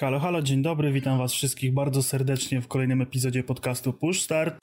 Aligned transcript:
Halo, 0.00 0.18
halo, 0.18 0.42
dzień 0.42 0.62
dobry, 0.62 0.92
witam 0.92 1.18
was 1.18 1.32
wszystkich 1.32 1.74
bardzo 1.74 2.02
serdecznie 2.02 2.60
w 2.60 2.68
kolejnym 2.68 3.02
epizodzie 3.02 3.42
podcastu 3.42 3.92
Push 3.92 4.20
Start. 4.20 4.58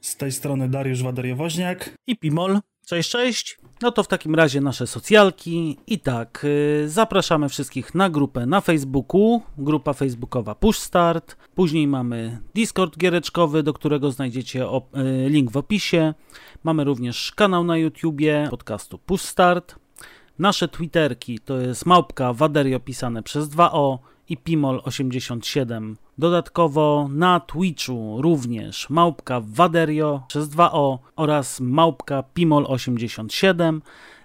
Z 0.00 0.16
tej 0.16 0.32
strony 0.32 0.68
Dariusz 0.68 1.02
Waderiowoźniak. 1.02 1.90
i 2.06 2.16
Pimol. 2.16 2.60
Cześć, 2.86 3.10
cześć. 3.10 3.58
No 3.82 3.92
to 3.92 4.02
w 4.02 4.08
takim 4.08 4.34
razie 4.34 4.60
nasze 4.60 4.86
socjalki. 4.86 5.76
I 5.86 5.98
tak, 5.98 6.44
y, 6.44 6.88
zapraszamy 6.88 7.48
wszystkich 7.48 7.94
na 7.94 8.10
grupę 8.10 8.46
na 8.46 8.60
Facebooku, 8.60 9.42
grupa 9.58 9.92
facebookowa 9.92 10.54
Push 10.54 10.78
Start. 10.78 11.36
Później 11.54 11.86
mamy 11.86 12.38
Discord 12.54 12.98
giereczkowy, 12.98 13.62
do 13.62 13.72
którego 13.72 14.10
znajdziecie 14.10 14.64
op- 14.66 14.98
y, 14.98 15.28
link 15.28 15.50
w 15.50 15.56
opisie. 15.56 16.14
Mamy 16.64 16.84
również 16.84 17.32
kanał 17.32 17.64
na 17.64 17.76
YouTubie 17.76 18.46
podcastu 18.50 18.98
Push 18.98 19.22
Start. 19.22 19.79
Nasze 20.40 20.68
Twitterki 20.68 21.38
to 21.38 21.58
jest 21.58 21.86
małpka 21.86 22.32
Waderio 22.32 22.80
pisane 22.80 23.22
przez 23.22 23.48
2O 23.48 23.98
i 24.28 24.36
Pimol87. 24.36 25.94
Dodatkowo 26.18 27.08
na 27.12 27.40
Twitchu 27.40 28.22
również 28.22 28.90
małpka 28.90 29.40
Waderio 29.44 30.22
przez 30.28 30.48
2O 30.48 30.98
oraz 31.16 31.60
małpka 31.60 32.24
Pimol87. 32.34 33.80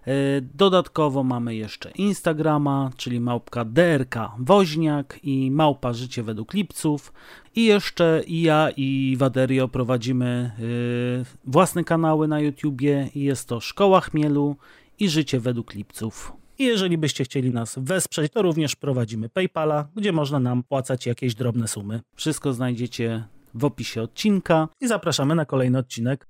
Yy, 0.05 0.13
Dodatkowo 0.53 1.23
mamy 1.23 1.55
jeszcze 1.55 1.91
Instagrama, 1.91 2.91
czyli 2.97 3.19
małpka 3.19 3.65
DRK 3.65 4.15
Woźniak 4.39 5.19
i 5.23 5.51
małpa 5.51 5.93
Życie 5.93 6.23
według 6.23 6.53
Lipców. 6.53 7.13
I 7.55 7.65
jeszcze 7.65 8.21
i 8.27 8.41
ja 8.41 8.69
i 8.77 9.15
Waderio 9.17 9.67
prowadzimy 9.67 10.51
yy, 10.59 11.51
własne 11.51 11.83
kanały 11.83 12.27
na 12.27 12.39
YouTubie 12.39 13.09
jest 13.15 13.47
to 13.47 13.59
Szkoła 13.59 14.01
Chmielu 14.01 14.55
i 14.99 15.09
Życie 15.09 15.39
według 15.39 15.73
Lipców. 15.73 16.33
I 16.59 16.63
jeżeli 16.63 16.97
byście 16.97 17.23
chcieli 17.23 17.51
nas 17.51 17.75
wesprzeć, 17.77 18.31
to 18.31 18.41
również 18.41 18.75
prowadzimy 18.75 19.29
PayPala, 19.29 19.87
gdzie 19.95 20.11
można 20.11 20.39
nam 20.39 20.63
płacać 20.63 21.05
jakieś 21.05 21.35
drobne 21.35 21.67
sumy. 21.67 22.01
Wszystko 22.15 22.53
znajdziecie 22.53 23.23
w 23.53 23.65
opisie 23.65 24.01
odcinka 24.01 24.67
i 24.81 24.87
zapraszamy 24.87 25.35
na 25.35 25.45
kolejny 25.45 25.77
odcinek. 25.77 26.27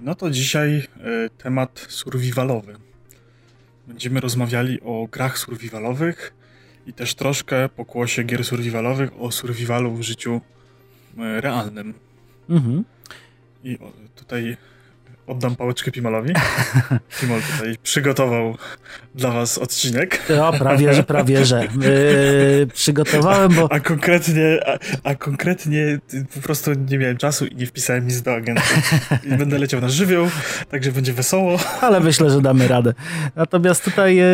No 0.00 0.14
to 0.14 0.30
dzisiaj 0.30 0.76
e, 0.76 1.30
temat 1.30 1.86
survivalowy. 1.88 2.76
Będziemy 3.86 4.20
rozmawiali 4.20 4.80
o 4.80 5.08
grach 5.12 5.38
survivalowych 5.38 6.34
i 6.86 6.92
też 6.92 7.14
troszkę 7.14 7.68
pokłosie 7.68 8.22
gier 8.22 8.44
survivalowych 8.44 9.10
o 9.20 9.32
survivalu 9.32 9.94
w 9.94 10.02
życiu 10.02 10.40
e, 11.18 11.40
realnym. 11.40 11.94
Mhm. 12.48 12.84
I 13.64 13.78
tutaj 14.16 14.56
oddam 15.30 15.56
pałeczkę 15.56 15.90
Pimolowi. 15.90 16.32
Pimol 17.20 17.40
tutaj 17.56 17.76
przygotował 17.82 18.56
dla 19.14 19.30
was 19.30 19.58
odcinek. 19.58 20.22
O, 20.42 20.52
prawie, 20.52 20.94
że 20.94 21.02
prawie, 21.02 21.44
że. 21.44 21.64
Yy, 21.64 22.66
przygotowałem, 22.74 23.54
bo 23.54 23.72
A 23.72 23.80
konkretnie, 23.80 24.60
a, 24.66 24.78
a 25.04 25.14
konkretnie 25.14 25.98
y, 26.14 26.26
po 26.34 26.40
prostu 26.40 26.70
nie 26.90 26.98
miałem 26.98 27.16
czasu 27.16 27.46
i 27.46 27.56
nie 27.56 27.66
wpisałem 27.66 28.06
nic 28.06 28.22
do 28.22 28.34
agentu. 28.34 28.62
I 29.24 29.28
będę 29.28 29.58
leciał 29.58 29.80
na 29.80 29.88
żywioł, 29.88 30.28
także 30.70 30.92
będzie 30.92 31.12
wesoło. 31.12 31.58
ale 31.80 32.00
myślę, 32.00 32.30
że 32.30 32.40
damy 32.40 32.68
radę. 32.68 32.94
Natomiast 33.36 33.84
tutaj 33.84 34.18
e, 34.18 34.26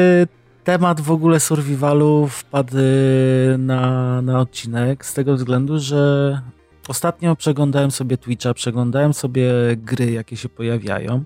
temat 0.67 1.01
w 1.01 1.11
ogóle 1.11 1.41
survivalu 1.41 2.29
wpadł 2.29 2.77
e, 2.77 3.59
na, 3.59 4.23
na 4.23 4.41
odcinek 4.41 5.07
z 5.07 5.15
tego 5.15 5.35
względu, 5.35 5.79
że 5.79 6.41
ostatnio 6.89 7.37
przeglądałem 7.37 7.91
sobie 7.91 8.19
Twitcha, 8.19 8.55
przeglądałem 8.55 9.15
sobie 9.15 9.53
gry, 9.77 10.11
jakie 10.11 10.37
się 10.37 10.49
pojawiają 10.49 11.25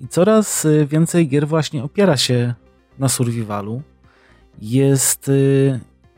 i 0.00 0.08
coraz 0.08 0.64
e, 0.64 0.86
więcej 0.86 1.28
gier 1.28 1.48
właśnie 1.48 1.84
opiera 1.84 2.16
się 2.16 2.54
na 2.98 3.08
survivalu. 3.08 3.82
Jest 4.62 5.28
e, 5.28 5.32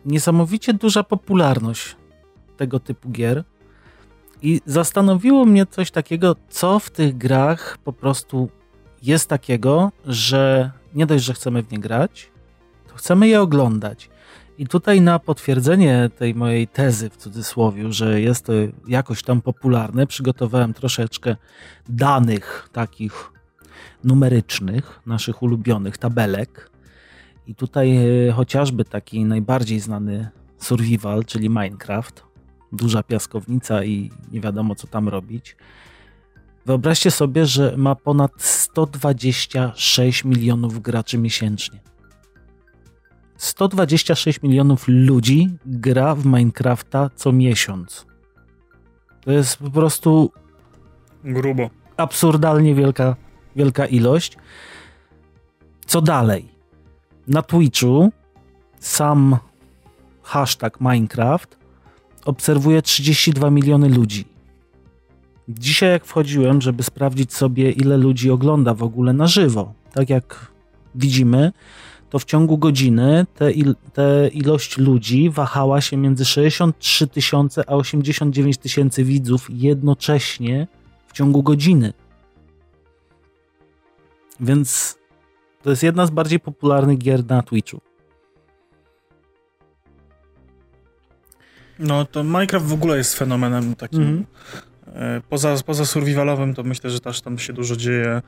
niesamowicie 0.04 0.74
duża 0.74 1.02
popularność 1.02 1.96
tego 2.56 2.80
typu 2.80 3.10
gier. 3.10 3.44
I 4.42 4.60
zastanowiło 4.66 5.44
mnie 5.44 5.66
coś 5.66 5.90
takiego, 5.90 6.36
co 6.48 6.78
w 6.78 6.90
tych 6.90 7.18
grach 7.18 7.78
po 7.84 7.92
prostu 7.92 8.48
jest 9.02 9.28
takiego, 9.28 9.92
że 10.06 10.70
nie 10.94 11.06
dość, 11.06 11.24
że 11.24 11.34
chcemy 11.34 11.62
w 11.62 11.70
nie 11.72 11.78
grać, 11.78 12.30
chcemy 12.98 13.28
je 13.28 13.40
oglądać. 13.40 14.10
I 14.58 14.66
tutaj 14.66 15.00
na 15.00 15.18
potwierdzenie 15.18 16.10
tej 16.18 16.34
mojej 16.34 16.68
tezy 16.68 17.10
w 17.10 17.16
cudzysłowie, 17.16 17.92
że 17.92 18.20
jest 18.20 18.44
to 18.44 18.52
jakoś 18.88 19.22
tam 19.22 19.42
popularne, 19.42 20.06
przygotowałem 20.06 20.74
troszeczkę 20.74 21.36
danych 21.88 22.68
takich 22.72 23.32
numerycznych, 24.04 25.00
naszych 25.06 25.42
ulubionych 25.42 25.98
tabelek. 25.98 26.70
I 27.46 27.54
tutaj 27.54 27.96
e, 27.96 28.32
chociażby 28.32 28.84
taki 28.84 29.24
najbardziej 29.24 29.80
znany 29.80 30.28
survival, 30.58 31.24
czyli 31.24 31.48
Minecraft, 31.48 32.24
duża 32.72 33.02
piaskownica 33.02 33.84
i 33.84 34.10
nie 34.32 34.40
wiadomo 34.40 34.74
co 34.74 34.86
tam 34.86 35.08
robić. 35.08 35.56
Wyobraźcie 36.66 37.10
sobie, 37.10 37.46
że 37.46 37.74
ma 37.76 37.94
ponad 37.94 38.32
126 38.42 40.24
milionów 40.24 40.82
graczy 40.82 41.18
miesięcznie. 41.18 41.80
126 43.38 44.42
milionów 44.42 44.84
ludzi 44.88 45.48
gra 45.66 46.14
w 46.14 46.26
Minecrafta 46.26 47.10
co 47.14 47.32
miesiąc. 47.32 48.06
To 49.20 49.32
jest 49.32 49.56
po 49.56 49.70
prostu 49.70 50.32
Grubo. 51.24 51.70
absurdalnie 51.96 52.74
wielka, 52.74 53.16
wielka 53.56 53.86
ilość. 53.86 54.36
Co 55.86 56.00
dalej? 56.00 56.48
Na 57.28 57.42
Twitchu 57.42 58.12
sam 58.80 59.36
hashtag 60.22 60.80
Minecraft 60.80 61.58
obserwuje 62.24 62.82
32 62.82 63.50
miliony 63.50 63.88
ludzi. 63.88 64.24
Dzisiaj, 65.48 65.90
jak 65.90 66.04
wchodziłem, 66.04 66.60
żeby 66.60 66.82
sprawdzić 66.82 67.34
sobie, 67.34 67.70
ile 67.70 67.96
ludzi 67.96 68.30
ogląda 68.30 68.74
w 68.74 68.82
ogóle 68.82 69.12
na 69.12 69.26
żywo, 69.26 69.72
tak 69.92 70.10
jak 70.10 70.52
widzimy, 70.94 71.52
to 72.10 72.18
w 72.18 72.24
ciągu 72.24 72.58
godziny 72.58 73.26
te, 73.34 73.52
il, 73.52 73.74
te 73.92 74.28
ilość 74.28 74.78
ludzi 74.78 75.30
wahała 75.30 75.80
się 75.80 75.96
między 75.96 76.24
63 76.24 77.06
tysiące 77.06 77.64
a 77.66 77.74
89 77.74 78.58
tysięcy 78.58 79.04
widzów 79.04 79.46
jednocześnie 79.50 80.66
w 81.06 81.12
ciągu 81.12 81.42
godziny. 81.42 81.92
Więc 84.40 84.98
to 85.62 85.70
jest 85.70 85.82
jedna 85.82 86.06
z 86.06 86.10
bardziej 86.10 86.40
popularnych 86.40 86.98
gier 86.98 87.26
na 87.26 87.42
Twitchu. 87.42 87.80
No 91.78 92.04
to 92.04 92.24
Minecraft 92.24 92.66
w 92.66 92.72
ogóle 92.72 92.96
jest 92.96 93.14
fenomenem 93.14 93.74
takim. 93.74 94.00
Mhm. 94.00 94.26
e, 94.62 94.67
Poza, 95.28 95.56
poza 95.66 95.86
survivalowym 95.86 96.54
to 96.54 96.62
myślę, 96.62 96.90
że 96.90 97.00
też 97.00 97.20
tam 97.20 97.38
się 97.38 97.52
dużo 97.52 97.76
dzieje 97.76 98.22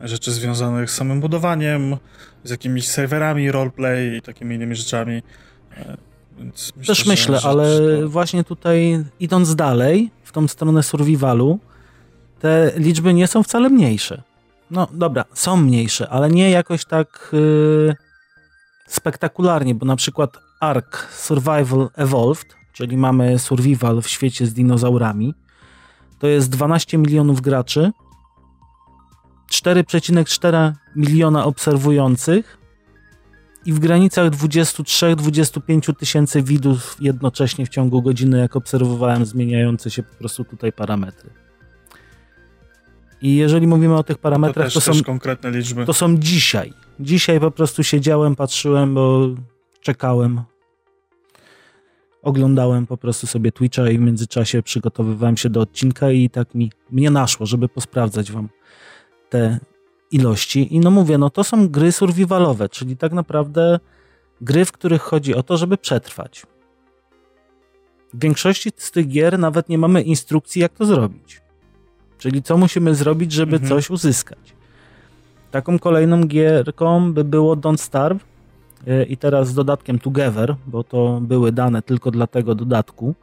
rzeczy 0.00 0.32
związanych 0.32 0.90
z 0.90 0.94
samym 0.94 1.20
budowaniem, 1.20 1.96
z 2.44 2.50
jakimiś 2.50 2.88
serwerami, 2.88 3.50
roleplay 3.52 4.16
i 4.16 4.22
takimi 4.22 4.54
innymi 4.54 4.76
rzeczami. 4.76 5.22
E, 5.76 5.96
Więc 6.38 6.72
myślę, 6.76 6.94
Też 6.94 7.06
myślę, 7.06 7.38
że- 7.40 7.48
ale 7.48 7.78
to- 8.00 8.08
właśnie 8.08 8.44
tutaj 8.44 9.04
idąc 9.20 9.54
dalej 9.54 10.10
w 10.24 10.32
tą 10.32 10.48
stronę 10.48 10.82
survivalu, 10.82 11.58
te 12.40 12.72
liczby 12.76 13.14
nie 13.14 13.26
są 13.26 13.42
wcale 13.42 13.70
mniejsze. 13.70 14.22
No 14.70 14.88
dobra, 14.92 15.24
są 15.34 15.56
mniejsze, 15.56 16.08
ale 16.08 16.28
nie 16.30 16.50
jakoś 16.50 16.84
tak 16.84 17.30
yy, 17.32 17.94
spektakularnie, 18.86 19.74
bo 19.74 19.86
na 19.86 19.96
przykład 19.96 20.38
Ark 20.60 21.08
Survival 21.12 21.88
Evolved, 21.96 22.46
czyli 22.72 22.96
mamy 22.96 23.38
survival 23.38 24.02
w 24.02 24.08
świecie 24.08 24.46
z 24.46 24.52
dinozaurami, 24.54 25.34
to 26.18 26.26
jest 26.26 26.50
12 26.50 26.98
milionów 26.98 27.40
graczy, 27.40 27.92
4,4 29.52 30.72
miliona 30.96 31.44
obserwujących 31.44 32.58
i 33.66 33.72
w 33.72 33.78
granicach 33.78 34.30
23-25 34.30 35.96
tysięcy 35.96 36.42
widzów 36.42 36.96
jednocześnie 37.00 37.66
w 37.66 37.68
ciągu 37.68 38.02
godziny, 38.02 38.38
jak 38.38 38.56
obserwowałem 38.56 39.26
zmieniające 39.26 39.90
się 39.90 40.02
po 40.02 40.14
prostu 40.14 40.44
tutaj 40.44 40.72
parametry. 40.72 41.30
I 43.22 43.36
jeżeli 43.36 43.66
mówimy 43.66 43.96
o 43.96 44.02
tych 44.02 44.16
to 44.16 44.22
parametrach, 44.22 44.66
też, 44.66 44.74
to, 44.74 44.80
są, 44.80 45.02
konkretne 45.02 45.50
liczby. 45.50 45.84
to 45.84 45.92
są 45.92 46.18
dzisiaj. 46.18 46.72
Dzisiaj 47.00 47.40
po 47.40 47.50
prostu 47.50 47.84
siedziałem, 47.84 48.36
patrzyłem, 48.36 48.94
bo 48.94 49.28
czekałem. 49.80 50.42
Oglądałem 52.24 52.86
po 52.86 52.96
prostu 52.96 53.26
sobie 53.26 53.52
Twitcha 53.52 53.90
i 53.90 53.98
w 53.98 54.00
międzyczasie 54.00 54.62
przygotowywałem 54.62 55.36
się 55.36 55.50
do 55.50 55.60
odcinka 55.60 56.10
i 56.10 56.30
tak 56.30 56.54
mi 56.54 56.72
mnie 56.90 57.10
naszło, 57.10 57.46
żeby 57.46 57.68
posprawdzać 57.68 58.32
wam 58.32 58.48
te 59.30 59.58
ilości. 60.10 60.74
I 60.74 60.80
no 60.80 60.90
mówię, 60.90 61.18
no 61.18 61.30
to 61.30 61.44
są 61.44 61.68
gry 61.68 61.92
survivalowe, 61.92 62.68
czyli 62.68 62.96
tak 62.96 63.12
naprawdę 63.12 63.80
gry, 64.40 64.64
w 64.64 64.72
których 64.72 65.02
chodzi 65.02 65.34
o 65.34 65.42
to, 65.42 65.56
żeby 65.56 65.78
przetrwać. 65.78 66.46
W 68.14 68.22
większości 68.22 68.70
z 68.76 68.90
tych 68.90 69.08
gier 69.08 69.38
nawet 69.38 69.68
nie 69.68 69.78
mamy 69.78 70.02
instrukcji, 70.02 70.62
jak 70.62 70.72
to 70.72 70.84
zrobić. 70.84 71.40
Czyli 72.18 72.42
co 72.42 72.56
musimy 72.56 72.94
zrobić, 72.94 73.32
żeby 73.32 73.56
mhm. 73.56 73.68
coś 73.68 73.90
uzyskać. 73.90 74.54
Taką 75.50 75.78
kolejną 75.78 76.24
gierką 76.26 77.12
by 77.12 77.24
było 77.24 77.56
Don't 77.56 77.78
Starve 77.78 78.33
i 79.08 79.16
teraz 79.16 79.48
z 79.48 79.54
dodatkiem 79.54 79.98
Together, 79.98 80.56
bo 80.66 80.84
to 80.84 81.18
były 81.20 81.52
dane 81.52 81.82
tylko 81.82 82.10
dla 82.10 82.26
tego 82.26 82.54
dodatku. 82.54 83.14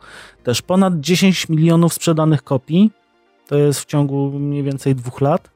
Też 0.43 0.61
ponad 0.61 0.99
10 0.99 1.49
milionów 1.49 1.93
sprzedanych 1.93 2.43
kopii, 2.43 2.91
to 3.47 3.57
jest 3.57 3.79
w 3.79 3.85
ciągu 3.85 4.39
mniej 4.39 4.63
więcej 4.63 4.95
dwóch 4.95 5.21
lat 5.21 5.49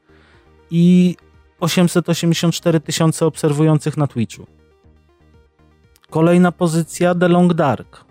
i 0.70 1.16
884 1.60 2.80
tysiące 2.80 3.26
obserwujących 3.26 3.96
na 3.96 4.06
Twitchu. 4.06 4.46
Kolejna 6.10 6.52
pozycja 6.52 7.14
The 7.14 7.28
Long 7.28 7.54
Dark. 7.54 8.04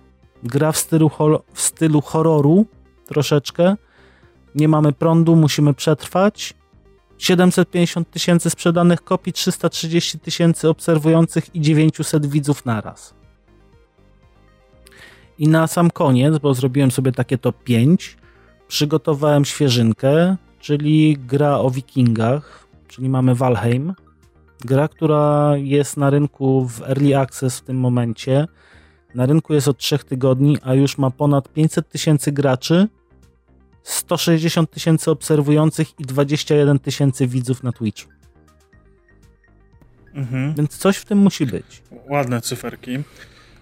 Gra 0.43 0.71
w 0.71 0.77
stylu, 0.77 1.11
w 1.53 1.61
stylu 1.61 2.01
horroru 2.01 2.65
troszeczkę. 3.05 3.75
Nie 4.55 4.67
mamy 4.67 4.91
prądu, 4.91 5.35
musimy 5.35 5.73
przetrwać. 5.73 6.53
750 7.17 8.09
tysięcy 8.09 8.49
sprzedanych 8.49 9.03
kopii, 9.03 9.33
330 9.33 10.19
tysięcy 10.19 10.69
obserwujących 10.69 11.55
i 11.55 11.61
900 11.61 12.25
widzów 12.25 12.65
naraz. 12.65 13.13
I 15.37 15.47
na 15.47 15.67
sam 15.67 15.91
koniec, 15.91 16.37
bo 16.37 16.53
zrobiłem 16.53 16.91
sobie 16.91 17.11
takie 17.11 17.37
top 17.37 17.63
5, 17.63 18.17
przygotowałem 18.67 19.45
świeżynkę, 19.45 20.35
czyli 20.59 21.17
gra 21.17 21.57
o 21.57 21.69
wikingach, 21.69 22.67
czyli 22.87 23.09
mamy 23.09 23.35
Valheim. 23.35 23.93
Gra, 24.65 24.87
która 24.87 25.53
jest 25.57 25.97
na 25.97 26.09
rynku 26.09 26.65
w 26.65 26.81
Early 26.81 27.17
Access 27.17 27.59
w 27.59 27.61
tym 27.61 27.77
momencie. 27.77 28.47
Na 29.15 29.25
rynku 29.25 29.53
jest 29.53 29.67
od 29.67 29.77
3 29.77 29.99
tygodni, 29.99 30.57
a 30.61 30.73
już 30.73 30.97
ma 30.97 31.11
ponad 31.11 31.53
500 31.53 31.89
tysięcy 31.89 32.31
graczy, 32.31 32.87
160 33.85 34.71
tysięcy 34.71 35.11
obserwujących 35.11 35.99
i 35.99 36.03
21 36.03 36.79
tysięcy 36.79 37.27
widzów 37.27 37.63
na 37.63 37.71
Twitchu. 37.71 38.09
Mhm. 40.13 40.53
Więc 40.53 40.77
coś 40.77 40.97
w 40.97 41.05
tym 41.05 41.17
musi 41.17 41.45
być. 41.45 41.83
Ładne 42.09 42.41
cyferki. 42.41 42.99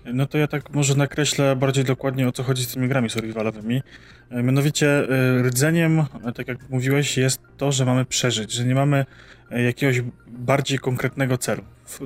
No 0.06 0.25
to 0.25 0.38
ja 0.38 0.48
tak 0.48 0.70
może 0.70 0.96
nakreślę 0.96 1.56
bardziej 1.56 1.84
dokładnie 1.84 2.28
o 2.28 2.31
co 2.31 2.44
chodzi 2.44 2.64
z 2.66 2.74
tymi 2.74 2.88
grami 2.88 3.10
survivalowymi. 3.10 3.81
E, 4.30 4.44
mianowicie 4.44 4.88
e, 4.88 5.44
rdzeniem, 5.44 6.00
e, 6.00 6.31
tak 6.36 6.48
jak 6.48 6.70
mówiłeś, 6.70 7.18
jest 7.18 7.42
to, 7.58 7.72
że 7.72 7.86
mamy 7.86 8.06
przeżyć, 8.06 8.52
że 8.52 8.66
nie 8.66 8.75
mamy 8.75 9.06
jakiegoś 9.62 10.02
bardziej 10.28 10.80
konkretnego 10.80 11.38
celu. 11.38 11.64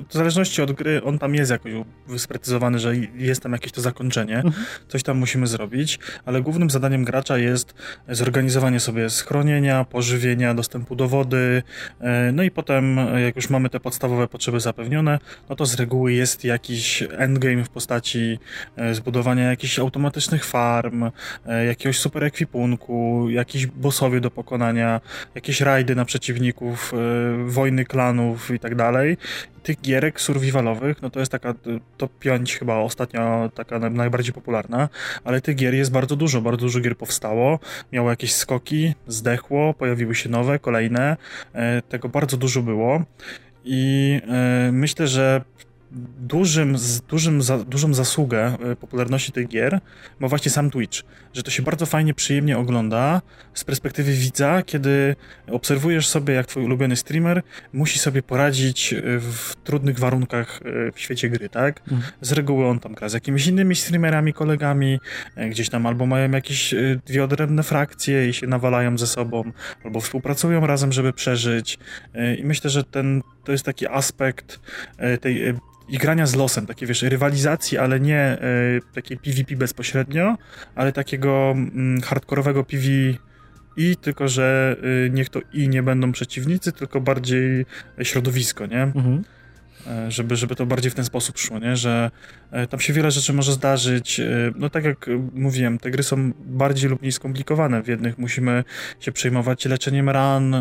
W 0.08 0.12
zależności 0.12 0.62
od 0.62 0.72
gry 0.72 1.02
on 1.02 1.18
tam 1.18 1.34
jest 1.34 1.50
jakoś 1.50 1.72
wysprecyzowany, 2.08 2.78
że 2.78 2.96
jest 2.96 3.42
tam 3.42 3.52
jakieś 3.52 3.72
to 3.72 3.80
zakończenie, 3.80 4.36
mhm. 4.36 4.64
coś 4.88 5.02
tam 5.02 5.18
musimy 5.18 5.46
zrobić, 5.46 5.98
ale 6.24 6.42
głównym 6.42 6.70
zadaniem 6.70 7.04
gracza 7.04 7.38
jest 7.38 7.74
zorganizowanie 8.08 8.80
sobie 8.80 9.10
schronienia, 9.10 9.84
pożywienia, 9.84 10.54
dostępu 10.54 10.96
do 10.96 11.08
wody, 11.08 11.62
no 12.32 12.42
i 12.42 12.50
potem 12.50 12.96
jak 13.24 13.36
już 13.36 13.50
mamy 13.50 13.70
te 13.70 13.80
podstawowe 13.80 14.28
potrzeby 14.28 14.60
zapewnione, 14.60 15.18
no 15.48 15.56
to 15.56 15.66
z 15.66 15.74
reguły 15.74 16.12
jest 16.12 16.44
jakiś 16.44 17.04
endgame 17.10 17.64
w 17.64 17.68
postaci 17.68 18.38
zbudowania 18.92 19.50
jakichś 19.50 19.78
automatycznych 19.78 20.44
farm, 20.44 21.10
jakiegoś 21.66 21.98
super 21.98 22.24
ekwipunku, 22.24 23.26
jakiś 23.30 23.66
bossowie 23.66 24.20
do 24.20 24.30
pokonania, 24.30 25.00
jakieś 25.34 25.60
rajdy 25.60 25.94
na 25.94 26.04
przeciwników, 26.04 26.92
e, 26.94 26.98
wojny 27.46 27.84
klanów 27.84 28.50
i 28.50 28.58
tak 28.58 28.74
dalej. 28.74 29.16
Tych 29.62 29.80
gierek 29.80 30.20
survivalowych, 30.20 31.02
no 31.02 31.10
to 31.10 31.20
jest 31.20 31.32
taka 31.32 31.54
top 31.96 32.18
5 32.18 32.58
chyba 32.58 32.76
ostatnia, 32.76 33.50
taka 33.54 33.78
najbardziej 33.78 34.34
popularna, 34.34 34.88
ale 35.24 35.40
tych 35.40 35.56
gier 35.56 35.74
jest 35.74 35.92
bardzo 35.92 36.16
dużo, 36.16 36.40
bardzo 36.40 36.66
dużo 36.66 36.80
gier 36.80 36.96
powstało, 36.96 37.58
miało 37.92 38.10
jakieś 38.10 38.34
skoki, 38.34 38.94
zdechło, 39.06 39.74
pojawiły 39.74 40.14
się 40.14 40.28
nowe, 40.28 40.58
kolejne, 40.58 41.16
e, 41.52 41.82
tego 41.82 42.08
bardzo 42.08 42.36
dużo 42.36 42.62
było. 42.62 43.02
I 43.64 44.20
e, 44.28 44.72
myślę, 44.72 45.06
że 45.06 45.42
dużym, 46.20 46.76
dużym, 47.08 47.42
za, 47.42 47.58
dużą 47.58 47.94
zasługę 47.94 48.56
e, 48.72 48.76
popularności 48.76 49.32
tych 49.32 49.48
gier 49.48 49.80
ma 50.20 50.28
właśnie 50.28 50.50
sam 50.50 50.70
Twitch, 50.70 51.02
że 51.34 51.42
to 51.42 51.50
się 51.50 51.62
bardzo 51.62 51.86
fajnie, 51.86 52.14
przyjemnie 52.14 52.58
ogląda 52.58 53.22
z 53.54 53.64
perspektywy 53.64 54.12
widza, 54.12 54.62
kiedy 54.62 55.16
obserwujesz 55.50 56.08
sobie, 56.08 56.34
jak 56.34 56.46
twój 56.46 56.64
ulubiony 56.64 56.96
streamer 56.96 57.42
musi 57.72 57.98
sobie 57.98 58.22
poradzić 58.22 58.92
e, 58.92 59.02
w 59.20 59.54
trudnych 59.64 59.98
warunkach 59.98 60.60
e, 60.88 60.92
w 60.92 61.00
świecie 61.00 61.28
gry, 61.28 61.48
tak? 61.48 61.80
Mhm. 61.80 62.02
Z 62.20 62.32
reguły 62.32 62.66
on 62.66 62.80
tam 62.80 62.94
gra 62.94 63.08
z 63.08 63.12
jakimiś 63.12 63.46
innymi 63.46 63.76
streamerami, 63.76 64.32
kolegami, 64.32 65.00
gdzieś 65.50 65.68
tam 65.68 65.86
albo 65.86 66.06
mają 66.06 66.30
jakieś 66.30 66.74
dwie 67.06 67.24
odrębne 67.24 67.62
frakcje 67.62 68.28
i 68.28 68.32
się 68.32 68.46
nawalają 68.46 68.98
ze 68.98 69.06
sobą, 69.06 69.52
albo 69.84 70.00
współpracują 70.00 70.66
razem, 70.66 70.92
żeby 70.92 71.12
przeżyć. 71.12 71.78
I 72.38 72.44
myślę, 72.44 72.70
że 72.70 72.84
ten, 72.84 73.22
to 73.44 73.52
jest 73.52 73.64
taki 73.64 73.86
aspekt 73.86 74.60
tej 75.20 75.54
i 75.88 75.98
grania 75.98 76.26
z 76.26 76.36
losem, 76.36 76.66
takie 76.66 76.86
wiesz, 76.86 77.02
rywalizacji, 77.02 77.78
ale 77.78 78.00
nie 78.00 78.38
y, 78.78 78.94
takiej 78.94 79.18
PvP 79.18 79.56
bezpośrednio, 79.56 80.36
ale 80.74 80.92
takiego 80.92 81.54
y, 81.98 82.02
hardkorowego 82.02 82.64
PvE 82.64 83.18
tylko, 84.00 84.28
że 84.28 84.76
y, 85.06 85.10
niech 85.10 85.28
to 85.28 85.40
i 85.52 85.68
nie 85.68 85.82
będą 85.82 86.12
przeciwnicy, 86.12 86.72
tylko 86.72 87.00
bardziej 87.00 87.66
środowisko, 88.02 88.66
nie? 88.66 88.82
Mhm. 88.82 89.24
E, 89.86 90.10
żeby, 90.10 90.36
żeby 90.36 90.56
to 90.56 90.66
bardziej 90.66 90.90
w 90.90 90.94
ten 90.94 91.04
sposób 91.04 91.38
szło, 91.38 91.58
nie? 91.58 91.76
że 91.76 92.10
e, 92.50 92.66
tam 92.66 92.80
się 92.80 92.92
wiele 92.92 93.10
rzeczy 93.10 93.32
może 93.32 93.52
zdarzyć. 93.52 94.20
E, 94.20 94.26
no 94.56 94.70
tak 94.70 94.84
jak 94.84 95.10
mówiłem, 95.34 95.78
te 95.78 95.90
gry 95.90 96.02
są 96.02 96.32
bardziej 96.38 96.90
lub 96.90 97.00
mniej 97.00 97.12
skomplikowane. 97.12 97.82
W 97.82 97.88
jednych 97.88 98.18
musimy 98.18 98.64
się 99.00 99.12
przejmować 99.12 99.64
leczeniem 99.64 100.08
ran, 100.08 100.56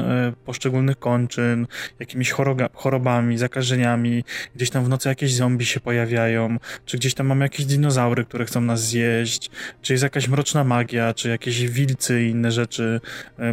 poszczególnych 0.46 1.00
kończyn, 1.00 1.68
jakimiś 2.00 2.34
chorobami, 2.74 3.38
zakażeniami. 3.38 4.24
Gdzieś 4.56 4.70
tam 4.70 4.86
w 4.86 4.90
nocy 4.90 5.10
jakieś 5.10 5.34
zombie 5.34 5.66
się 5.66 5.80
pojawiają, 5.80 6.58
czy 6.86 6.98
gdzieś 6.98 7.14
tam 7.14 7.28
mamy 7.28 7.46
jakieś 7.46 7.66
dinozaury, 7.66 8.26
które 8.26 8.46
chcą 8.46 8.62
nas 8.62 8.88
zjeść, 8.88 9.50
czy 9.82 9.94
jest 9.94 10.04
jakaś 10.04 10.28
mroczna 10.28 10.64
magia, 10.64 11.14
czy 11.14 11.30
jakieś 11.30 11.70
wilcy 11.70 12.24
i 12.24 12.30
inne 12.30 12.52
rzeczy. 12.52 13.02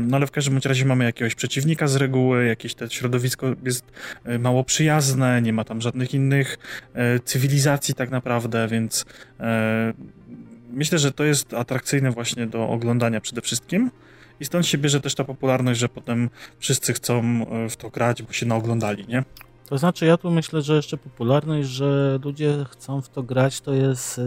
No 0.00 0.16
ale 0.16 0.26
w 0.26 0.30
każdym 0.30 0.59
razie 0.64 0.85
mamy 0.85 1.04
jakiegoś 1.04 1.35
przeciwnika 1.35 1.87
z 1.87 1.97
reguły, 1.97 2.47
jakieś 2.47 2.75
to 2.75 2.88
środowisko 2.88 3.47
jest 3.64 3.85
mało 4.38 4.64
przyjazne, 4.64 5.42
nie 5.42 5.52
ma 5.54 5.64
tam 5.64 5.80
żadnych 5.80 6.14
innych 6.14 6.58
e, 6.94 7.20
cywilizacji 7.20 7.94
tak 7.94 8.11
naprawdę, 8.11 8.68
więc 8.68 9.04
e, 9.40 9.92
myślę, 10.70 10.99
że 10.99 11.12
to 11.12 11.25
jest 11.25 11.54
atrakcyjne 11.54 12.11
właśnie 12.11 12.46
do 12.46 12.68
oglądania 12.68 13.20
przede 13.20 13.40
wszystkim. 13.40 13.90
I 14.40 14.44
stąd 14.44 14.66
się 14.66 14.78
bierze 14.78 15.00
też 15.00 15.14
ta 15.14 15.25
popularność, 15.25 15.80
że 15.80 15.88
potem 15.88 16.30
wszyscy 16.58 16.92
chcą 16.92 17.23
e, 17.23 17.68
w 17.68 17.76
to 17.76 17.90
grać, 17.90 18.23
bo 18.23 18.32
się 18.32 18.46
naoglądali, 18.46 19.06
nie? 19.08 19.25
To 19.68 19.78
znaczy, 19.78 20.06
ja 20.06 20.16
tu 20.16 20.30
myślę, 20.30 20.62
że 20.62 20.76
jeszcze 20.76 20.96
popularność, 20.96 21.68
że 21.68 22.18
ludzie 22.25 22.64
chcą 22.70 23.02
w 23.02 23.08
to 23.08 23.23
grać, 23.23 23.61
to 23.61 23.75
jest 23.75 24.20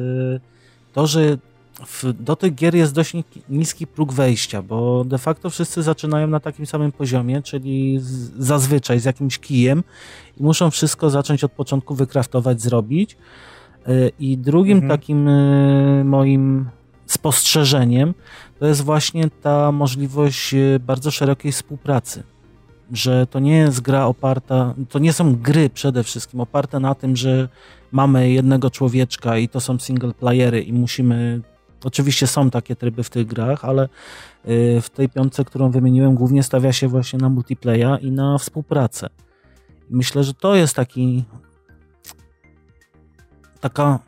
to, 0.94 1.08
że 1.08 1.38
w, 1.86 2.14
do 2.14 2.36
tych 2.36 2.56
gier 2.56 2.76
jest 2.76 2.94
dość 2.94 3.14
niski 3.50 3.88
próg 3.88 4.14
wejścia, 4.14 4.62
bo 4.62 5.04
de 5.04 5.18
facto 5.18 5.50
wszyscy 5.50 5.84
zaczynają 5.84 6.28
na 6.28 6.40
takim 6.40 6.66
samym 6.66 6.92
poziomie, 6.92 7.42
czyli 7.42 8.00
z, 8.00 8.32
zazwyczaj 8.38 9.00
z 9.00 9.06
jakimś 9.06 9.40
kijem 9.40 9.84
i 10.38 10.44
muszą 10.44 10.72
wszystko 10.72 11.10
zacząć 11.10 11.44
od 11.44 11.52
początku 11.52 11.96
wykraftować, 11.96 12.62
zrobić. 12.62 13.18
E, 13.88 14.10
I 14.20 14.38
drugim 14.38 14.78
mhm. 14.78 15.00
takim 15.00 15.28
e, 15.28 16.04
moim 16.04 16.70
spostrzeżeniem 17.06 18.14
to 18.60 18.68
jest 18.68 18.82
właśnie 18.82 19.30
ta 19.42 19.72
możliwość 19.72 20.54
e, 20.54 20.80
bardzo 20.80 21.12
szerokiej 21.12 21.52
współpracy. 21.52 22.24
Że 22.92 23.28
to 23.28 23.40
nie 23.40 23.58
jest 23.58 23.82
gra 23.82 24.06
oparta, 24.06 24.74
to 24.90 25.00
nie 25.00 25.14
są 25.14 25.36
gry 25.36 25.70
przede 25.70 26.04
wszystkim 26.04 26.42
oparte 26.42 26.80
na 26.80 26.96
tym, 26.96 27.16
że 27.16 27.50
mamy 27.92 28.32
jednego 28.32 28.70
człowieczka 28.70 29.38
i 29.38 29.50
to 29.50 29.60
są 29.60 29.80
single 29.80 30.14
playery 30.14 30.62
i 30.62 30.74
musimy 30.74 31.42
Oczywiście 31.84 32.28
są 32.28 32.50
takie 32.50 32.76
tryby 32.76 33.04
w 33.04 33.10
tych 33.10 33.28
grach, 33.28 33.66
ale 33.66 33.90
y, 34.48 34.82
w 34.82 34.90
tej 34.90 35.10
piątce, 35.10 35.46
którą 35.46 35.72
wymieniłem, 35.72 36.16
głównie 36.16 36.44
stawia 36.44 36.74
się 36.74 36.88
właśnie 36.88 37.20
na 37.20 37.30
multiplaya 37.30 37.98
i 38.02 38.12
na 38.12 38.38
współpracę. 38.38 39.10
Myślę, 39.90 40.24
że 40.24 40.34
to 40.34 40.56
jest 40.56 40.76
taki 40.76 41.24
taka 43.60 44.00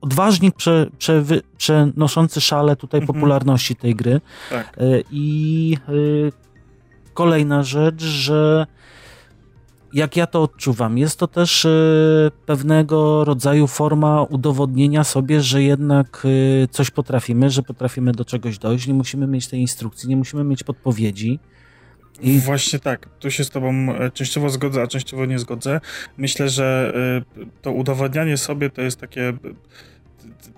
odważnik 0.00 0.56
prze, 0.56 0.90
prze, 0.98 1.24
przenoszący 1.56 2.40
szale 2.40 2.76
tutaj 2.76 3.00
mhm. 3.00 3.14
popularności 3.14 3.76
tej 3.76 3.94
gry. 3.94 4.20
Tak. 4.50 4.78
Y, 4.78 5.04
I 5.10 5.76
y, 5.88 6.32
kolejna 7.14 7.62
rzecz, 7.62 8.02
że 8.02 8.66
jak 9.94 10.16
ja 10.16 10.26
to 10.26 10.42
odczuwam, 10.42 10.98
jest 10.98 11.18
to 11.18 11.26
też 11.26 11.64
y, 11.64 12.30
pewnego 12.46 13.24
rodzaju 13.24 13.66
forma 13.66 14.22
udowodnienia 14.22 15.04
sobie, 15.04 15.40
że 15.40 15.62
jednak 15.62 16.22
y, 16.24 16.68
coś 16.70 16.90
potrafimy, 16.90 17.50
że 17.50 17.62
potrafimy 17.62 18.12
do 18.12 18.24
czegoś 18.24 18.58
dojść. 18.58 18.86
Nie 18.86 18.94
musimy 18.94 19.26
mieć 19.26 19.48
tej 19.48 19.60
instrukcji, 19.60 20.08
nie 20.08 20.16
musimy 20.16 20.44
mieć 20.44 20.62
podpowiedzi. 20.64 21.38
I... 22.20 22.38
Właśnie 22.38 22.78
tak, 22.78 23.08
tu 23.20 23.30
się 23.30 23.44
z 23.44 23.50
Tobą 23.50 23.94
e, 23.94 24.10
częściowo 24.10 24.50
zgodzę, 24.50 24.82
a 24.82 24.86
częściowo 24.86 25.26
nie 25.26 25.38
zgodzę. 25.38 25.80
Myślę, 26.16 26.48
że 26.48 26.92
y, 27.36 27.46
to 27.62 27.72
udowadnianie 27.72 28.36
sobie 28.36 28.70
to 28.70 28.82
jest 28.82 29.00
takie 29.00 29.32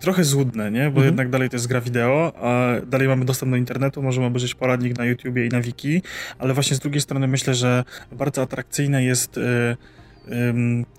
trochę 0.01 0.25
złudne, 0.25 0.71
nie? 0.71 0.83
Bo 0.83 0.87
mhm. 0.87 1.07
jednak 1.07 1.31
dalej 1.31 1.51
to 1.51 1.57
jest 1.57 1.67
gra 1.67 1.81
wideo, 1.81 2.33
a 2.41 2.81
dalej 2.87 3.09
mamy 3.09 3.25
dostęp 3.25 3.51
do 3.51 3.57
internetu, 3.57 4.03
możemy 4.03 4.27
obejrzeć 4.27 4.55
poradnik 4.55 4.99
na 4.99 5.05
YouTubie 5.05 5.47
i 5.47 5.49
na 5.49 5.61
wiki, 5.61 6.03
ale 6.39 6.55
właśnie 6.55 6.77
z 6.77 6.81
drugiej 6.81 7.01
strony 7.01 7.29
myślę, 7.29 7.55
że 7.55 7.85
bardzo 8.13 8.43
atrakcyjne 8.43 9.05
jest 9.05 9.39
y, 9.39 9.43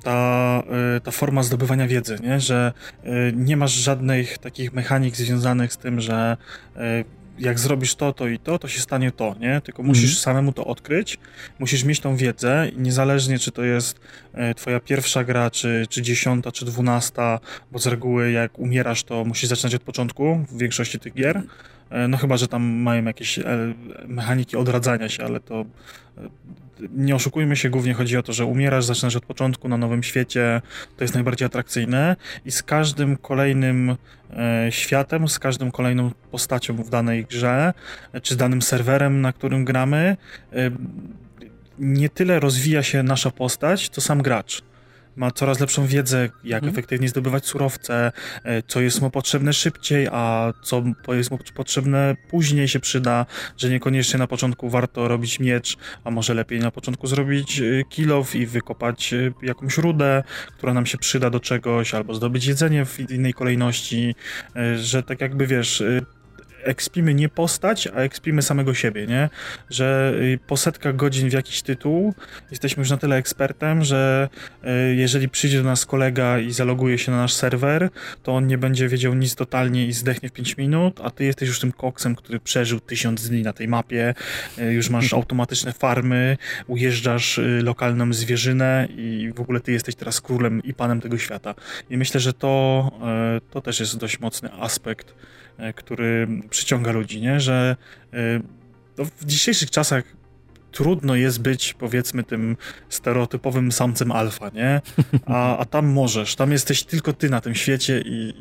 ta, 0.03 0.63
y, 0.97 1.01
ta 1.01 1.11
forma 1.11 1.43
zdobywania 1.43 1.87
wiedzy, 1.87 2.17
nie? 2.23 2.39
że 2.39 2.73
y, 3.05 3.09
nie 3.35 3.57
masz 3.57 3.71
żadnych 3.71 4.37
takich 4.37 4.73
mechanik 4.73 5.15
związanych 5.15 5.73
z 5.73 5.77
tym, 5.77 6.01
że 6.01 6.37
jak 7.39 7.59
zrobisz 7.59 7.95
to, 7.95 8.13
to 8.13 8.27
i 8.27 8.39
to, 8.39 8.59
to 8.59 8.67
się 8.67 8.81
stanie 8.81 9.11
to, 9.11 9.35
nie? 9.39 9.61
Tylko 9.61 9.83
musisz 9.83 10.11
mm. 10.11 10.21
samemu 10.21 10.53
to 10.53 10.65
odkryć, 10.65 11.17
musisz 11.59 11.83
mieć 11.83 11.99
tą 11.99 12.15
wiedzę 12.15 12.69
i 12.75 12.79
niezależnie 12.79 13.39
czy 13.39 13.51
to 13.51 13.63
jest 13.63 13.99
e, 14.33 14.53
twoja 14.53 14.79
pierwsza 14.79 15.23
gra, 15.23 15.51
czy, 15.51 15.85
czy 15.89 16.01
dziesiąta, 16.01 16.51
czy 16.51 16.65
dwunasta, 16.65 17.39
bo 17.71 17.79
z 17.79 17.87
reguły 17.87 18.31
jak 18.31 18.59
umierasz, 18.59 19.03
to 19.03 19.25
musisz 19.25 19.49
zaczynać 19.49 19.75
od 19.75 19.83
początku 19.83 20.45
w 20.51 20.57
większości 20.57 20.99
tych 20.99 21.13
gier, 21.13 21.37
e, 21.37 21.41
no 22.09 22.17
chyba, 22.17 22.37
że 22.37 22.47
tam 22.47 22.63
mają 22.63 23.05
jakieś 23.05 23.39
e, 23.39 23.45
mechaniki 24.07 24.57
odradzania 24.57 25.09
się, 25.09 25.23
ale 25.23 25.39
to 25.39 25.65
nie 26.95 27.15
oszukujmy 27.15 27.55
się, 27.55 27.69
głównie 27.69 27.93
chodzi 27.93 28.17
o 28.17 28.23
to, 28.23 28.33
że 28.33 28.45
umierasz, 28.45 28.85
zaczynasz 28.85 29.15
od 29.15 29.25
początku 29.25 29.69
na 29.69 29.77
nowym 29.77 30.03
świecie, 30.03 30.61
to 30.97 31.03
jest 31.03 31.13
najbardziej 31.13 31.45
atrakcyjne 31.45 32.15
i 32.45 32.51
z 32.51 32.63
każdym 32.63 33.17
kolejnym 33.17 33.95
e, 34.37 34.67
światem, 34.71 35.27
z 35.27 35.39
każdą 35.39 35.71
kolejną 35.71 36.11
postacią 36.31 36.75
w 36.75 36.89
danej 36.89 37.25
grze, 37.25 37.73
czy 38.21 38.33
z 38.33 38.37
danym 38.37 38.61
serwerem, 38.61 39.21
na 39.21 39.33
którym 39.33 39.65
gramy, 39.65 40.17
e, 40.53 40.71
nie 41.79 42.09
tyle 42.09 42.39
rozwija 42.39 42.83
się 42.83 43.03
nasza 43.03 43.31
postać, 43.31 43.89
co 43.89 44.01
sam 44.01 44.21
gracz 44.21 44.63
ma 45.17 45.31
coraz 45.31 45.59
lepszą 45.59 45.87
wiedzę, 45.87 46.29
jak 46.43 46.63
mhm. 46.63 46.73
efektywnie 46.73 47.09
zdobywać 47.09 47.45
surowce, 47.45 48.11
e, 48.43 48.63
co 48.67 48.81
jest 48.81 49.01
mu 49.01 49.09
potrzebne 49.09 49.53
szybciej, 49.53 50.07
a 50.11 50.53
co 50.63 50.83
jest 51.07 51.31
mu 51.31 51.39
potrzebne 51.55 52.15
później 52.29 52.67
się 52.67 52.79
przyda, 52.79 53.25
że 53.57 53.69
niekoniecznie 53.69 54.19
na 54.19 54.27
początku 54.27 54.69
warto 54.69 55.07
robić 55.07 55.39
miecz, 55.39 55.77
a 56.03 56.11
może 56.11 56.33
lepiej 56.33 56.59
na 56.59 56.71
początku 56.71 57.07
zrobić 57.07 57.59
e, 57.59 57.83
kilof 57.89 58.35
i 58.35 58.45
wykopać 58.45 59.13
e, 59.13 59.31
jakąś 59.41 59.77
rudę, 59.77 60.23
która 60.57 60.73
nam 60.73 60.85
się 60.85 60.97
przyda 60.97 61.29
do 61.29 61.39
czegoś, 61.39 61.93
albo 61.93 62.13
zdobyć 62.13 62.45
jedzenie 62.45 62.85
w 62.85 63.11
innej 63.11 63.33
kolejności, 63.33 64.15
że 64.75 65.03
tak 65.03 65.21
jakby 65.21 65.47
wiesz, 65.47 65.83
ekspimy 66.67 67.13
nie 67.13 67.29
postać, 67.29 67.87
a 67.87 67.91
ekspimy 67.91 68.41
samego 68.41 68.73
siebie, 68.73 69.07
nie? 69.07 69.29
Że 69.69 70.13
y, 70.15 70.39
po 70.47 70.57
setkach 70.57 70.95
godzin 70.95 71.29
w 71.29 71.33
jakiś 71.33 71.61
tytuł 71.61 72.13
jesteśmy 72.51 72.81
już 72.81 72.89
na 72.89 72.97
tyle 72.97 73.15
ekspertem, 73.15 73.83
że 73.83 74.29
y, 74.63 74.95
jeżeli 74.95 75.29
przyjdzie 75.29 75.57
do 75.57 75.63
nas 75.63 75.85
kolega 75.85 76.39
i 76.39 76.51
zaloguje 76.51 76.97
się 76.97 77.11
na 77.11 77.17
nasz 77.17 77.33
serwer, 77.33 77.89
to 78.23 78.35
on 78.35 78.47
nie 78.47 78.57
będzie 78.57 78.87
wiedział 78.87 79.13
nic 79.13 79.35
totalnie 79.35 79.85
i 79.85 79.93
zdechnie 79.93 80.29
w 80.29 80.31
5 80.31 80.57
minut, 80.57 80.99
a 81.03 81.09
ty 81.09 81.25
jesteś 81.25 81.47
już 81.47 81.59
tym 81.59 81.71
koksem, 81.71 82.15
który 82.15 82.39
przeżył 82.39 82.79
tysiąc 82.79 83.29
dni 83.29 83.43
na 83.43 83.53
tej 83.53 83.67
mapie, 83.67 84.13
y, 84.59 84.73
już 84.73 84.89
masz 84.89 85.13
automatyczne 85.19 85.73
farmy, 85.73 86.37
ujeżdżasz 86.67 87.39
lokalną 87.63 88.13
zwierzynę 88.13 88.87
i 88.97 89.31
w 89.35 89.41
ogóle 89.41 89.59
ty 89.59 89.71
jesteś 89.71 89.95
teraz 89.95 90.21
królem 90.21 90.63
i 90.63 90.73
panem 90.73 91.01
tego 91.01 91.17
świata. 91.17 91.55
I 91.89 91.97
myślę, 91.97 92.19
że 92.19 92.33
to, 92.33 92.91
to 93.51 93.61
też 93.61 93.79
jest 93.79 93.97
dość 93.97 94.19
mocny 94.19 94.53
aspekt 94.53 95.13
który 95.75 96.27
przyciąga 96.49 96.91
ludzi, 96.91 97.21
nie? 97.21 97.39
Że 97.39 97.75
e, 98.13 98.17
no, 98.97 99.05
w 99.05 99.25
dzisiejszych 99.25 99.71
czasach 99.71 100.03
trudno 100.71 101.15
jest 101.15 101.41
być, 101.41 101.73
powiedzmy, 101.73 102.23
tym 102.23 102.57
stereotypowym 102.89 103.71
samcem 103.71 104.11
alfa, 104.11 104.49
nie? 104.49 104.81
A, 105.25 105.57
a 105.57 105.65
tam 105.65 105.85
możesz, 105.87 106.35
tam 106.35 106.51
jesteś 106.51 106.83
tylko 106.83 107.13
ty 107.13 107.29
na 107.29 107.41
tym 107.41 107.55
świecie 107.55 108.03
i, 108.05 108.33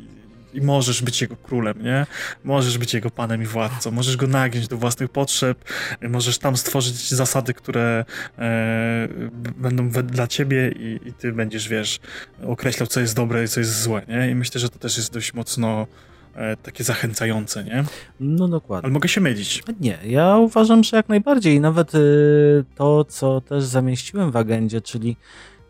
i 0.53 0.61
możesz 0.61 1.01
być 1.01 1.21
jego 1.21 1.35
królem, 1.35 1.83
nie? 1.83 2.05
Możesz 2.43 2.77
być 2.77 2.93
jego 2.93 3.09
panem 3.09 3.43
i 3.43 3.45
władcą, 3.45 3.91
możesz 3.91 4.17
go 4.17 4.27
nagiąć 4.27 4.67
do 4.67 4.77
własnych 4.77 5.09
potrzeb, 5.09 5.63
możesz 6.01 6.37
tam 6.37 6.57
stworzyć 6.57 7.09
zasady, 7.09 7.53
które 7.53 8.05
e, 8.37 9.07
będą 9.57 9.89
dla 9.89 10.27
ciebie 10.27 10.71
i, 10.71 11.09
i, 11.09 11.13
ty 11.13 11.31
będziesz, 11.31 11.69
wiesz, 11.69 11.99
określał, 12.43 12.87
co 12.87 12.99
jest 12.99 13.15
dobre 13.15 13.43
i 13.43 13.47
co 13.47 13.59
jest 13.59 13.81
złe, 13.81 14.01
nie? 14.07 14.29
I 14.29 14.35
myślę, 14.35 14.61
że 14.61 14.69
to 14.69 14.79
też 14.79 14.97
jest 14.97 15.13
dość 15.13 15.33
mocno 15.33 15.87
E, 15.87 16.16
takie 16.63 16.83
zachęcające, 16.83 17.63
nie? 17.63 17.83
No 18.19 18.47
dokładnie. 18.47 18.85
Ale 18.85 18.93
mogę 18.93 19.09
się 19.09 19.21
mylić. 19.21 19.63
Nie, 19.79 19.97
ja 20.05 20.37
uważam, 20.37 20.83
że 20.83 20.97
jak 20.97 21.09
najbardziej. 21.09 21.59
Nawet 21.59 21.95
y, 21.95 22.65
to, 22.75 23.05
co 23.05 23.41
też 23.41 23.63
zamieściłem 23.63 24.31
w 24.31 24.35
agendzie, 24.35 24.81
czyli 24.81 25.17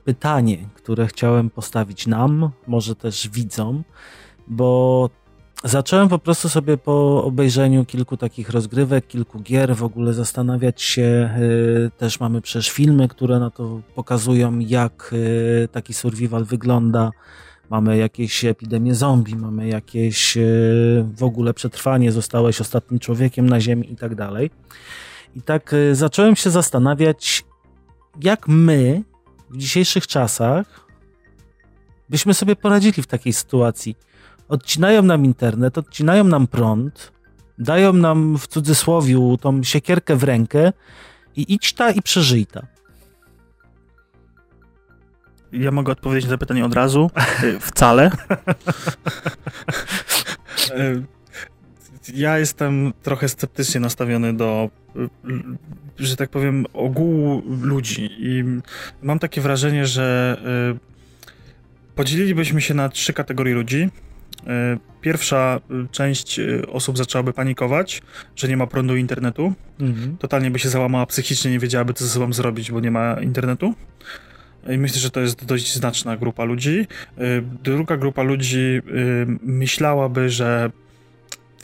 pytanie, 0.04 0.58
które 0.74 1.08
chciałem 1.08 1.50
postawić 1.50 2.08
nam, 2.08 2.50
może 2.68 2.96
też 2.96 3.30
widzom, 3.30 3.84
bo 4.48 5.10
zacząłem 5.64 6.10
po 6.10 6.20
prostu 6.20 6.50
sobie 6.50 6.78
po 6.78 7.24
obejrzeniu 7.24 7.86
kilku 7.86 8.18
takich 8.18 8.50
rozgrywek, 8.50 9.08
kilku 9.08 9.40
gier 9.40 9.76
w 9.76 9.84
ogóle 9.84 10.14
zastanawiać 10.14 10.82
się. 10.82 11.30
Y, 11.40 11.92
też 11.98 12.20
mamy 12.20 12.42
przecież 12.42 12.70
filmy, 12.70 13.08
które 13.08 13.40
na 13.40 13.50
to 13.50 13.82
pokazują, 13.96 14.60
jak 14.60 15.10
y, 15.14 15.68
taki 15.72 15.94
survival 15.94 16.44
wygląda 16.44 17.12
mamy 17.70 17.98
jakieś 17.98 18.46
epidemię 18.46 18.96
zombie, 18.96 19.36
mamy 19.36 19.68
jakieś 19.68 20.38
e, 20.38 20.42
w 21.16 21.24
ogóle 21.24 21.54
przetrwanie, 21.54 22.12
zostałeś 22.12 22.62
ostatnim 22.62 23.00
człowiekiem 23.00 23.50
na 23.50 23.62
Ziemi 23.62 23.92
i 23.92 23.96
tak 23.96 24.16
dalej. 24.16 24.52
I 25.36 25.42
tak 25.42 25.74
e, 25.74 25.96
zacząłem 25.96 26.36
się 26.36 26.50
zastanawiać, 26.50 27.46
jak 28.22 28.48
my 28.48 29.04
w 29.50 29.58
dzisiejszych 29.58 30.08
czasach 30.08 30.88
byśmy 32.10 32.34
sobie 32.34 32.56
poradzili 32.56 33.04
w 33.04 33.08
takiej 33.08 33.34
sytuacji. 33.34 33.96
Odcinają 34.50 35.04
nam 35.04 35.26
internet, 35.26 35.78
odcinają 35.78 36.24
nam 36.24 36.48
prąd, 36.48 37.12
dają 37.58 37.94
nam 37.94 38.38
w 38.38 38.48
cudzysłowie 38.48 39.38
tą 39.42 39.64
siekierkę 39.64 40.16
w 40.16 40.24
rękę 40.24 40.74
i 41.36 41.54
idź 41.54 41.74
ta 41.74 41.92
i 41.92 42.02
przeżyj 42.02 42.46
ta. 42.46 42.77
Ja 45.60 45.72
mogę 45.72 45.92
odpowiedzieć 45.92 46.30
na 46.30 46.38
pytanie 46.38 46.66
od 46.66 46.74
razu. 46.74 47.12
Y, 47.44 47.60
wcale. 47.60 48.12
Y, 50.70 51.04
ja 52.14 52.40
jestem 52.40 52.94
trochę 53.04 53.30
sceptycznie 53.30 53.82
nastawiony 53.82 54.34
do, 54.34 54.70
y, 54.96 55.10
że 56.00 56.16
tak 56.16 56.30
powiem, 56.30 56.66
ogółu 56.74 57.44
ludzi 57.62 58.10
i 58.20 58.44
mam 59.02 59.20
takie 59.20 59.42
wrażenie, 59.42 59.86
że 59.86 60.38
podzielilibyśmy 61.96 62.62
się 62.62 62.74
na 62.74 62.90
trzy 62.90 63.14
kategorie 63.14 63.54
ludzi. 63.56 63.90
Pierwsza 65.02 65.60
część 65.92 66.40
osób 66.72 66.98
zaczęłaby 66.98 67.34
panikować, 67.34 68.02
że 68.36 68.48
nie 68.48 68.58
ma 68.58 68.68
prądu 68.68 68.96
internetu. 68.96 69.54
Mhm. 69.80 70.18
Totalnie 70.18 70.52
by 70.52 70.60
się 70.60 70.70
załamała 70.70 71.06
psychicznie, 71.06 71.52
nie 71.52 71.60
wiedziałaby, 71.60 71.94
co 71.94 72.06
ze 72.06 72.10
sobą 72.10 72.34
zrobić, 72.34 72.72
bo 72.72 72.80
nie 72.80 72.92
ma 72.92 73.22
internetu. 73.22 73.74
I 74.74 74.78
myślę, 74.78 75.00
że 75.00 75.12
to 75.12 75.20
jest 75.20 75.46
dość 75.46 75.74
znaczna 75.74 76.18
grupa 76.18 76.44
ludzi. 76.44 76.88
Y, 77.20 77.44
druga 77.64 77.98
grupa 77.98 78.24
ludzi 78.24 78.58
y, 78.58 78.82
myślałaby, 79.42 80.30
że 80.30 80.72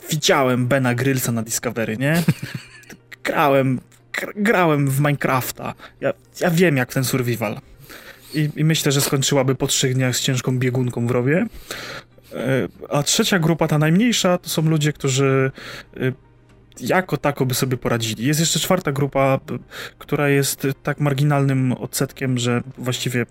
widziałem 0.10 0.68
Bena 0.68 0.96
Grillsa 0.96 1.32
na 1.32 1.44
Discovery, 1.44 1.98
nie? 1.98 2.24
Grałem, 3.24 3.80
grałem 4.36 4.90
w 4.90 5.00
Minecrafta. 5.00 5.74
Ja, 6.02 6.14
ja 6.42 6.52
wiem, 6.52 6.78
jak 6.78 6.94
ten 6.94 7.04
survival. 7.04 7.60
I, 8.34 8.50
I, 8.56 8.64
myślę, 8.64 8.92
że 8.92 9.02
skończyłaby 9.02 9.56
po 9.56 9.68
trzech 9.68 9.94
dniach 9.94 10.16
z 10.16 10.22
ciężką 10.22 10.60
biegunką 10.60 11.08
w 11.08 11.12
rowie. 11.12 11.46
Y, 12.34 12.36
a 12.90 13.04
trzecia 13.04 13.40
grupa, 13.40 13.68
ta 13.68 13.78
najmniejsza, 13.78 14.38
to 14.38 14.50
są 14.50 14.62
ludzie, 14.62 14.94
którzy 14.94 15.52
jako 16.80 17.18
tako 17.18 17.46
by 17.46 17.54
sobie 17.54 17.78
poradzili. 17.78 18.26
Jest 18.26 18.40
jeszcze 18.40 18.60
czwarta 18.60 18.92
grupa, 18.92 19.40
która 19.98 20.30
jest 20.30 20.68
tak 20.84 21.00
marginalnym 21.00 21.72
odsetkiem, 21.72 22.38
że 22.38 22.64
właściwie 22.78 23.26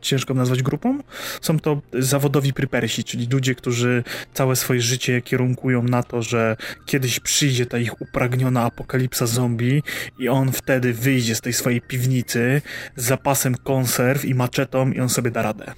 ciężko 0.00 0.34
nazwać 0.34 0.62
grupą. 0.62 0.98
Są 1.40 1.58
to 1.58 1.80
zawodowi 1.92 2.52
prypersi, 2.52 3.04
czyli 3.04 3.26
ludzie, 3.26 3.54
którzy 3.54 4.04
całe 4.34 4.56
swoje 4.56 4.80
życie 4.80 5.22
kierunkują 5.22 5.82
na 5.82 6.02
to, 6.02 6.22
że 6.22 6.56
kiedyś 6.86 7.20
przyjdzie 7.20 7.66
ta 7.66 7.78
ich 7.78 8.00
upragniona 8.00 8.62
apokalipsa 8.62 9.26
zombie 9.26 9.82
i 10.18 10.28
on 10.28 10.52
wtedy 10.52 10.92
wyjdzie 10.92 11.34
z 11.34 11.40
tej 11.40 11.52
swojej 11.52 11.80
piwnicy 11.80 12.62
z 12.96 13.04
zapasem 13.04 13.54
konserw 13.54 14.24
i 14.24 14.34
maczetą 14.34 14.92
i 14.92 15.00
on 15.00 15.08
sobie 15.08 15.30
da 15.30 15.42
radę 15.42 15.74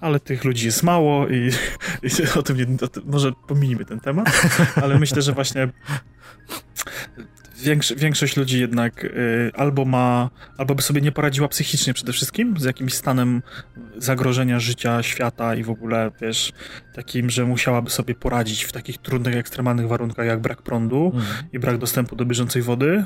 ale 0.00 0.20
tych 0.20 0.44
ludzi 0.44 0.66
jest 0.66 0.82
mało 0.82 1.28
i, 1.28 1.50
i 2.08 2.38
o 2.38 2.42
tym 2.42 2.56
nie, 2.56 2.66
o 2.82 2.88
tym, 2.88 3.02
może 3.06 3.32
pominimy 3.48 3.84
ten 3.84 4.00
temat, 4.00 4.42
ale 4.82 4.98
myślę, 4.98 5.22
że 5.22 5.32
właśnie 5.32 5.68
Większo 7.62 7.96
większość 7.96 8.36
ludzi 8.36 8.60
jednak 8.60 9.04
y, 9.04 9.50
albo 9.54 9.84
ma, 9.84 10.30
albo 10.58 10.74
by 10.74 10.82
sobie 10.82 11.00
nie 11.00 11.12
poradziła 11.12 11.48
psychicznie 11.48 11.94
przede 11.94 12.12
wszystkim 12.12 12.54
z 12.58 12.64
jakimś 12.64 12.94
stanem 12.94 13.42
zagrożenia 13.96 14.60
życia, 14.60 15.02
świata 15.02 15.54
i 15.54 15.62
w 15.62 15.70
ogóle, 15.70 16.10
wiesz, 16.20 16.52
takim, 16.94 17.30
że 17.30 17.44
musiałaby 17.44 17.90
sobie 17.90 18.14
poradzić 18.14 18.64
w 18.64 18.72
takich 18.72 18.98
trudnych, 18.98 19.36
ekstremalnych 19.36 19.88
warunkach 19.88 20.26
jak 20.26 20.40
brak 20.40 20.62
prądu 20.62 21.12
mhm. 21.14 21.46
i 21.52 21.58
brak 21.58 21.78
dostępu 21.78 22.16
do 22.16 22.24
bieżącej 22.24 22.62
wody 22.62 23.04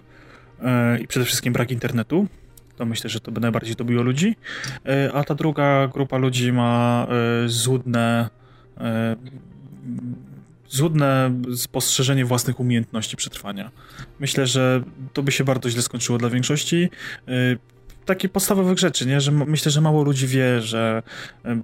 y, 0.96 1.00
i 1.00 1.06
przede 1.06 1.26
wszystkim 1.26 1.52
brak 1.52 1.70
internetu. 1.70 2.26
To 2.76 2.86
myślę, 2.86 3.10
że 3.10 3.20
to 3.20 3.32
by 3.32 3.40
najbardziej 3.40 3.76
dobiło 3.76 4.02
ludzi. 4.02 4.36
Y, 5.06 5.12
a 5.12 5.24
ta 5.24 5.34
druga 5.34 5.88
grupa 5.88 6.18
ludzi 6.18 6.52
ma 6.52 7.06
y, 7.44 7.48
złudne 7.48 8.28
y, 8.76 8.80
złudne 10.68 11.40
spostrzeżenie 11.56 12.24
własnych 12.24 12.60
umiejętności 12.60 13.16
przetrwania. 13.16 13.70
Myślę, 14.20 14.46
że 14.46 14.82
to 15.12 15.22
by 15.22 15.32
się 15.32 15.44
bardzo 15.44 15.70
źle 15.70 15.82
skończyło 15.82 16.18
dla 16.18 16.30
większości 16.30 16.88
takich 18.08 18.30
podstawowych 18.30 18.78
rzeczy, 18.78 19.06
nie? 19.06 19.20
Że 19.20 19.32
myślę, 19.32 19.72
że 19.72 19.80
mało 19.80 20.02
ludzi 20.02 20.26
wie, 20.26 20.60
że 20.60 21.02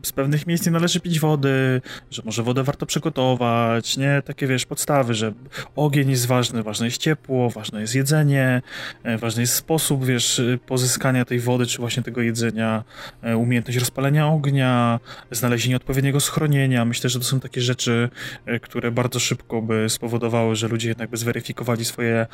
z 0.03 0.13
pewnych 0.13 0.47
miejsc 0.47 0.67
nie 0.67 0.73
należy 0.73 1.01
pić 1.01 1.21
wody, 1.21 1.81
że 2.11 2.23
może 2.25 2.43
wodę 2.43 2.63
warto 2.63 2.87
przygotować, 2.87 3.97
nie? 3.97 4.23
Takie, 4.25 4.47
wiesz, 4.47 4.67
podstawy, 4.67 5.15
że 5.15 5.33
ogień 5.77 6.11
jest 6.11 6.27
ważny, 6.27 6.63
ważne 6.63 6.87
jest 6.87 6.99
ciepło, 6.99 7.51
ważne 7.51 7.81
jest 7.81 7.95
jedzenie, 7.95 8.63
e, 9.03 9.19
ważny 9.19 9.43
jest 9.43 9.55
sposób, 9.55 10.05
wiesz, 10.05 10.41
pozyskania 10.67 11.25
tej 11.25 11.41
wody, 11.41 11.67
czy 11.67 11.79
właśnie 11.79 12.03
tego 12.03 12.23
jedzenia, 12.23 12.85
e, 13.23 13.37
umiejętność 13.37 13.79
rozpalenia 13.79 14.29
ognia, 14.29 15.01
znalezienie 15.31 15.77
odpowiedniego 15.77 16.21
schronienia. 16.21 16.85
Myślę, 16.85 17.11
że 17.11 17.19
to 17.19 17.25
są 17.25 17.41
takie 17.41 17.61
rzeczy, 17.61 18.09
e, 18.47 18.61
które 18.61 18.91
bardzo 18.91 19.21
szybko 19.21 19.63
by 19.63 19.87
spowodowały, 19.89 20.57
że 20.57 20.69
ludzie 20.69 20.89
jednak 20.89 21.11
by 21.11 21.17
zweryfikowali 21.17 21.85
swoje, 21.85 22.27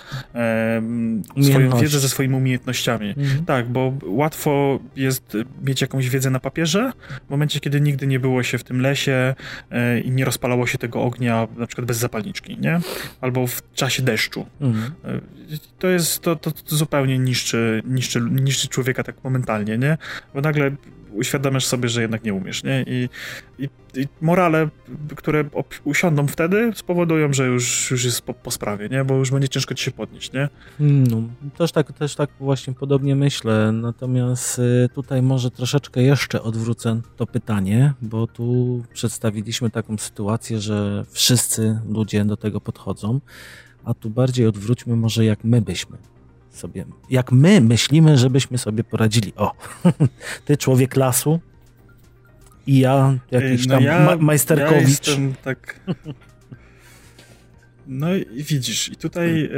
swoją 1.43 1.79
wiedzę 1.79 2.00
ze 2.00 2.09
swoimi 2.09 2.35
umiejętnościami. 2.35 3.09
Mhm. 3.09 3.45
Tak, 3.45 3.69
bo 3.69 3.93
łatwo 4.04 4.80
jest 4.97 5.37
mieć 5.64 5.80
jakąś 5.80 6.09
wiedzę 6.09 6.30
na 6.30 6.40
papierze, 6.40 6.92
w 7.26 7.30
momencie, 7.30 7.61
kiedy 7.61 7.80
nigdy 7.80 8.07
nie 8.07 8.21
było 8.21 8.42
się 8.42 8.59
w 8.59 8.64
tym 8.64 8.80
lesie 8.80 9.35
e, 9.71 10.00
i 10.00 10.11
nie 10.11 10.25
rozpalało 10.25 10.66
się 10.66 10.78
tego 10.78 11.02
ognia, 11.02 11.49
na 11.57 11.66
przykład 11.66 11.87
bez 11.87 11.97
zapalniczki, 11.97 12.59
nie? 12.59 12.80
Albo 13.21 13.47
w 13.47 13.73
czasie 13.73 14.02
deszczu. 14.02 14.47
Mhm. 14.61 14.92
E, 15.04 15.21
to 15.78 15.88
jest, 15.88 16.21
to, 16.21 16.37
to, 16.37 16.50
to, 16.50 16.76
zupełnie 16.76 17.19
niszczy, 17.19 17.83
niszczy, 17.87 18.21
niszczy 18.21 18.69
człowieka 18.69 19.02
tak 19.04 19.25
momentalnie, 19.25 19.78
nie? 19.78 19.99
Bo 20.35 20.40
nagle 20.40 20.71
uświadamiasz 21.12 21.67
sobie, 21.67 21.88
że 21.88 22.02
jednak 22.02 22.25
nie 22.25 22.35
umiesz, 22.35 22.64
nie? 22.64 22.85
I, 22.87 23.09
i, 23.59 23.69
i 23.95 24.09
morale, 24.21 24.69
które 25.17 25.45
usiądą 25.85 26.26
wtedy, 26.26 26.73
spowodują, 26.75 27.33
że 27.33 27.47
już, 27.47 27.90
już 27.90 28.05
jest 28.05 28.23
po, 28.23 28.35
po, 28.35 28.50
sprawie, 28.50 28.88
nie? 28.88 29.05
Bo 29.05 29.14
już 29.14 29.31
będzie 29.31 29.49
ciężko 29.49 29.75
ci 29.75 29.85
się 29.85 29.90
podnieść, 29.90 30.33
nie? 30.33 30.49
No, 30.81 31.23
też 31.59 31.73
tak, 31.73 31.93
też 31.93 32.14
tak 32.14 32.31
właśnie 32.40 32.75
podobnie 32.75 33.17
myślę, 33.17 33.73
natomiast 33.73 34.59
y, 34.59 34.88
tutaj 34.95 35.23
może 35.23 35.50
troszeczkę 35.50 36.02
jeszcze 36.02 36.43
odwrócę 36.43 37.00
to 37.17 37.26
pytanie, 37.26 37.93
bo 38.02 38.26
tu 38.26 38.83
przedstawiliśmy 38.93 39.71
taką 39.71 39.99
sytuację, 39.99 40.61
że 40.61 41.05
wszyscy 41.11 41.81
ludzie 41.88 42.25
do 42.25 42.37
tego 42.37 42.61
podchodzą, 42.61 43.21
a 43.85 43.95
tu 43.95 44.11
bardziej 44.11 44.47
odwróćmy 44.47 44.97
może 44.97 45.25
jak 45.25 45.45
my 45.45 45.62
byśmy 45.62 45.99
sobie, 46.50 46.85
jak 47.11 47.33
my 47.33 47.61
myślimy, 47.61 48.19
żebyśmy 48.19 48.59
sobie 48.59 48.85
poradzili. 48.85 49.33
O, 49.37 49.52
ty 50.45 50.57
człowiek 50.57 50.97
lasu 50.97 51.40
i 52.66 52.78
ja 52.78 53.14
jakiś 53.30 53.66
no 53.66 53.75
tam 53.75 53.85
ja, 53.85 54.04
ma 54.04 54.16
majsterkowicz. 54.16 54.83
Ja 54.83 54.88
jestem 54.88 55.35
tak... 55.42 55.80
No 57.87 58.14
i 58.14 58.42
widzisz, 58.42 58.88
i 58.88 58.97
tutaj 58.97 59.45
e, 59.45 59.50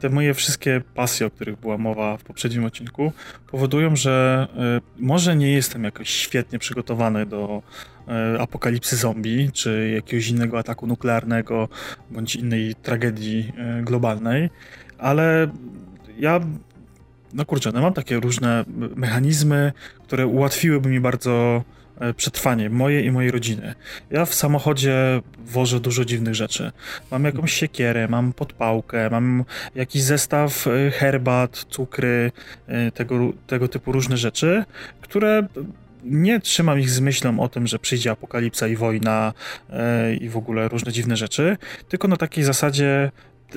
te 0.00 0.08
moje 0.08 0.34
wszystkie 0.34 0.82
pasje, 0.94 1.26
o 1.26 1.30
których 1.30 1.60
była 1.60 1.78
mowa 1.78 2.16
w 2.16 2.22
poprzednim 2.24 2.64
odcinku, 2.64 3.12
powodują, 3.50 3.96
że 3.96 4.46
e, 4.56 4.80
może 4.98 5.36
nie 5.36 5.52
jestem 5.52 5.84
jakoś 5.84 6.10
świetnie 6.10 6.58
przygotowany 6.58 7.26
do 7.26 7.62
e, 8.08 8.40
apokalipsy 8.40 8.96
zombie, 8.96 9.50
czy 9.52 9.90
jakiegoś 9.94 10.28
innego 10.28 10.58
ataku 10.58 10.86
nuklearnego, 10.86 11.68
bądź 12.10 12.36
innej 12.36 12.74
tragedii 12.74 13.52
globalnej, 13.82 14.50
ale 14.98 15.48
ja, 16.18 16.40
no 17.34 17.44
kurczę, 17.44 17.72
no 17.72 17.80
mam 17.80 17.92
takie 17.92 18.20
różne 18.20 18.64
mechanizmy, 18.96 19.72
które 20.04 20.26
ułatwiłyby 20.26 20.88
mi 20.88 21.00
bardzo 21.00 21.62
e, 22.00 22.14
przetrwanie 22.14 22.70
moje 22.70 23.02
i 23.02 23.10
mojej 23.10 23.30
rodziny. 23.30 23.74
Ja 24.10 24.24
w 24.24 24.34
samochodzie 24.34 25.22
wożę 25.38 25.80
dużo 25.80 26.04
dziwnych 26.04 26.34
rzeczy. 26.34 26.72
Mam 27.10 27.24
jakąś 27.24 27.52
siekierę, 27.52 28.08
mam 28.08 28.32
podpałkę, 28.32 29.10
mam 29.10 29.44
jakiś 29.74 30.02
zestaw 30.02 30.66
e, 30.66 30.90
herbat, 30.90 31.64
cukry, 31.68 32.32
e, 32.66 32.90
tego, 32.90 33.32
tego 33.46 33.68
typu 33.68 33.92
różne 33.92 34.16
rzeczy, 34.16 34.64
które 35.00 35.46
nie 36.04 36.40
trzymam 36.40 36.80
ich 36.80 36.90
z 36.90 37.00
myślą 37.00 37.40
o 37.40 37.48
tym, 37.48 37.66
że 37.66 37.78
przyjdzie 37.78 38.10
apokalipsa 38.10 38.68
i 38.68 38.76
wojna 38.76 39.32
i 40.20 40.28
w 40.28 40.36
ogóle 40.36 40.68
różne 40.68 40.92
dziwne 40.92 41.16
rzeczy, 41.16 41.56
tylko 41.88 42.08
na 42.08 42.16
takiej 42.16 42.44
zasadzie 42.44 43.10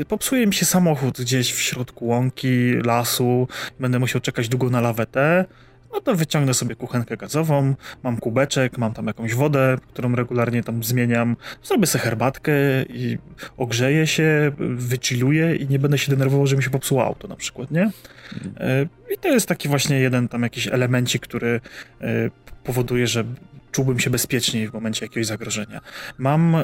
popsuje 0.08 0.48
mi 0.48 0.54
się 0.54 0.66
samochód 0.66 1.22
gdzieś 1.22 1.54
w 1.54 1.60
środku 1.60 2.08
łąki, 2.08 2.74
lasu, 2.86 3.48
będę 3.80 4.00
musiał 4.00 4.22
czekać 4.22 4.50
długo 4.50 4.70
na 4.70 4.82
lawetę, 4.82 5.46
no 5.94 6.02
to 6.02 6.16
wyciągnę 6.16 6.54
sobie 6.54 6.76
kuchenkę 6.76 7.18
gazową, 7.18 7.76
mam 8.04 8.18
kubeczek, 8.18 8.78
mam 8.78 8.94
tam 8.94 9.08
jakąś 9.08 9.34
wodę, 9.34 9.78
którą 9.88 10.16
regularnie 10.16 10.64
tam 10.64 10.84
zmieniam, 10.84 11.36
zrobię 11.64 11.88
sobie 11.88 12.04
herbatkę 12.04 12.52
i 12.90 13.18
ogrzeję 13.58 14.08
się, 14.08 14.52
wychilluję 14.60 15.56
i 15.56 15.68
nie 15.68 15.80
będę 15.80 15.98
się 15.98 16.12
denerwował, 16.12 16.48
że 16.48 16.56
mi 16.56 16.64
się 16.64 16.70
popsuło 16.70 17.06
auto 17.06 17.28
na 17.28 17.36
przykład, 17.36 17.72
nie? 17.72 17.92
Mhm. 18.34 18.90
I 19.14 19.18
to 19.18 19.28
jest 19.28 19.48
taki 19.48 19.70
właśnie 19.70 20.00
jeden 20.00 20.28
tam 20.28 20.44
jakiś 20.44 20.68
elemencik, 20.68 21.22
który 21.22 21.62
e, 22.02 22.30
powoduje, 22.64 23.08
że 23.08 23.24
czułbym 23.72 24.00
się 24.00 24.10
bezpieczniej 24.10 24.70
w 24.70 24.74
momencie 24.74 25.06
jakiegoś 25.06 25.28
zagrożenia. 25.28 25.82
Mam 26.18 26.56
e, 26.56 26.60
e, 26.60 26.64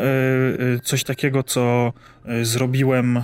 coś 0.83 1.03
takiego, 1.03 1.43
co 1.43 1.93
e, 2.25 2.45
zrobiłem. 2.45 3.23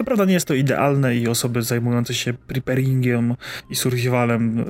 To 0.00 0.04
prawda 0.04 0.24
nie 0.24 0.32
jest 0.32 0.46
to 0.46 0.54
idealne 0.54 1.16
i 1.16 1.28
osoby 1.28 1.62
zajmujące 1.62 2.14
się 2.14 2.32
preparingiem 2.32 3.34
i 3.70 3.76
survivalem 3.76 4.64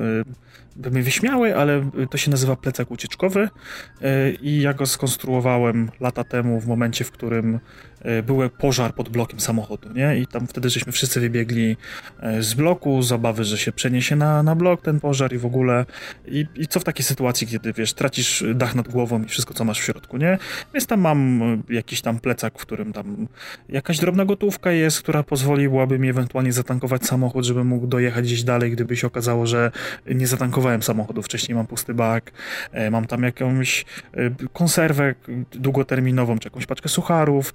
by 0.77 0.91
mnie 0.91 1.03
wyśmiały, 1.03 1.57
ale 1.57 1.91
to 2.11 2.19
się 2.19 2.31
nazywa 2.31 2.57
plecak 2.57 2.91
ucieczkowy 2.91 3.49
i 4.43 4.61
ja 4.61 4.75
go 4.75 4.87
skonstruowałem 4.87 5.91
lata 6.01 6.25
temu 6.25 6.61
w 6.61 6.67
momencie, 6.67 7.05
w 7.05 7.11
którym 7.11 7.61
E, 8.03 8.23
był 8.23 8.51
pożar 8.51 8.95
pod 8.95 9.09
blokiem 9.09 9.41
samochodu, 9.41 9.93
nie? 9.93 10.19
I 10.19 10.27
tam 10.27 10.47
wtedy 10.47 10.71
żeśmy 10.71 10.93
wszyscy 10.93 11.21
wybiegli 11.21 11.77
z 12.41 12.55
bloku, 12.55 13.03
z 13.03 13.13
obawy, 13.13 13.45
że 13.45 13.59
się 13.59 13.73
przeniesie 13.73 14.17
na, 14.17 14.43
na 14.43 14.55
blok 14.55 14.83
ten 14.83 15.01
pożar 15.01 15.33
i 15.33 15.39
w 15.39 15.47
ogóle. 15.47 15.87
I, 16.27 16.47
I 16.57 16.67
co 16.67 16.81
w 16.81 16.85
takiej 16.85 17.05
sytuacji, 17.05 17.47
kiedy 17.47 17.73
wiesz, 17.73 17.93
tracisz 17.93 18.45
dach 18.55 18.75
nad 18.75 18.89
głową 18.89 19.23
i 19.23 19.27
wszystko, 19.27 19.55
co 19.55 19.65
masz 19.65 19.81
w 19.81 19.85
środku, 19.85 20.17
nie? 20.17 20.39
Więc 20.75 20.87
tam 20.87 21.01
mam 21.01 21.43
jakiś 21.69 22.01
tam 22.01 22.21
plecak, 22.21 22.59
w 22.59 22.63
którym 22.63 22.93
tam 22.93 23.29
jakaś 23.69 23.99
drobna 23.99 24.25
gotówka 24.25 24.73
jest, 24.73 25.03
która 25.03 25.20
pozwoliłaby 25.23 25.99
mi 25.99 26.09
ewentualnie 26.09 26.53
zatankować 26.53 27.07
samochód, 27.07 27.45
żebym 27.45 27.67
mógł 27.67 27.87
dojechać 27.87 28.25
gdzieś 28.25 28.43
dalej, 28.43 28.71
gdyby 28.71 28.97
się 28.97 29.07
okazało, 29.07 29.47
że 29.47 29.71
nie 30.07 30.27
zatankowałem 30.27 30.83
samochodu. 30.83 31.23
Wcześniej 31.23 31.57
mam 31.57 31.67
pusty 31.67 31.95
bak, 31.95 32.33
mam 32.91 33.07
tam 33.07 33.23
jakąś 33.23 33.85
konserwę 34.53 35.15
długoterminową, 35.53 36.39
czy 36.39 36.47
jakąś 36.47 36.67
paczkę 36.67 36.89
sucharów, 36.89 37.55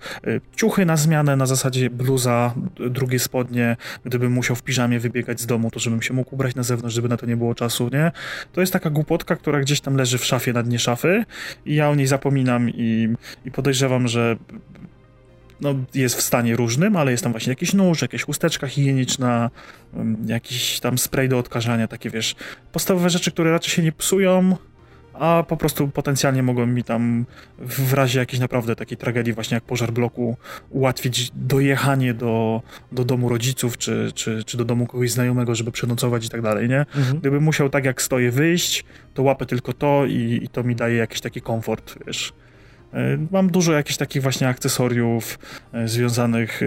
ciuchy 0.56 0.86
na 0.86 0.98
zmianę, 0.98 1.36
na 1.36 1.46
zasadzie 1.46 1.90
bluza, 1.90 2.54
drugie 2.90 3.20
spodnie, 3.20 3.78
gdybym 4.06 4.32
musiał 4.32 4.56
w 4.56 4.64
piżamie 4.64 5.00
wybiegać 5.00 5.42
z 5.42 5.46
domu, 5.46 5.72
to 5.72 5.80
żebym 5.80 6.02
się 6.02 6.14
mógł 6.14 6.36
ubrać 6.36 6.56
na 6.56 6.64
zewnątrz, 6.64 6.96
żeby 6.96 7.10
na 7.10 7.18
to 7.18 7.26
nie 7.26 7.38
było 7.38 7.56
czasu, 7.56 7.90
nie? 7.94 8.12
To 8.54 8.62
jest 8.62 8.74
taka 8.74 8.90
głupotka, 8.90 9.36
która 9.36 9.60
gdzieś 9.60 9.82
tam 9.82 9.96
leży 9.96 10.18
w 10.18 10.26
szafie 10.26 10.54
na 10.54 10.64
dnie 10.64 10.80
szafy 10.80 11.26
i 11.66 11.76
ja 11.76 11.90
o 11.90 11.96
niej 11.96 12.08
zapominam 12.08 12.70
i, 12.70 13.10
i 13.46 13.52
podejrzewam, 13.52 14.08
że 14.08 14.38
no, 15.62 15.76
jest 15.94 16.16
w 16.16 16.22
stanie 16.22 16.56
różnym, 16.56 16.96
ale 16.96 17.12
jest 17.12 17.24
tam 17.24 17.34
właśnie 17.34 17.52
jakiś 17.52 17.74
nóż, 17.74 18.02
jakaś 18.02 18.24
chusteczka 18.24 18.68
higieniczna, 18.68 19.50
jakiś 20.26 20.80
tam 20.80 20.98
spray 20.98 21.30
do 21.30 21.40
odkażania, 21.40 21.88
takie 21.88 22.10
wiesz, 22.10 22.36
podstawowe 22.72 23.10
rzeczy, 23.10 23.32
które 23.32 23.52
raczej 23.52 23.72
się 23.72 23.84
nie 23.84 23.92
psują, 23.92 24.56
a 25.20 25.44
po 25.48 25.58
prostu 25.58 25.88
potencjalnie 25.88 26.44
mogą 26.44 26.66
mi 26.66 26.84
tam 26.84 27.26
w 27.60 27.94
razie 27.94 28.20
jakiejś 28.20 28.40
naprawdę 28.40 28.76
takiej 28.76 28.98
tragedii, 28.98 29.34
właśnie 29.34 29.56
jak 29.56 29.64
pożar 29.64 29.92
bloku, 29.92 30.38
ułatwić 30.70 31.32
dojechanie 31.36 32.14
do, 32.14 32.62
do 32.92 33.06
domu 33.06 33.30
rodziców, 33.30 33.78
czy, 33.78 34.12
czy, 34.16 34.44
czy 34.44 34.58
do 34.58 34.66
domu 34.66 34.88
kogoś 34.88 35.12
znajomego, 35.12 35.56
żeby 35.56 35.72
przenocować 35.72 36.26
i 36.26 36.30
tak 36.30 36.42
dalej, 36.42 36.70
nie? 36.70 36.80
Mhm. 36.80 37.20
Gdybym 37.20 37.44
musiał 37.44 37.70
tak 37.70 37.86
jak 37.86 38.02
stoję 38.02 38.32
wyjść, 38.32 38.86
to 39.14 39.24
łapę 39.24 39.46
tylko 39.46 39.74
to 39.74 40.06
i, 40.06 40.40
i 40.44 40.50
to 40.50 40.64
mi 40.64 40.76
daje 40.76 40.96
jakiś 40.96 41.22
taki 41.22 41.42
komfort, 41.42 41.96
wiesz. 42.08 42.34
Mam 43.32 43.52
dużo 43.52 43.74
jakichś 43.74 43.98
takich 43.98 44.22
właśnie 44.22 44.48
akcesoriów 44.48 45.40
e, 45.74 45.88
związanych 45.88 46.64
e, 46.64 46.66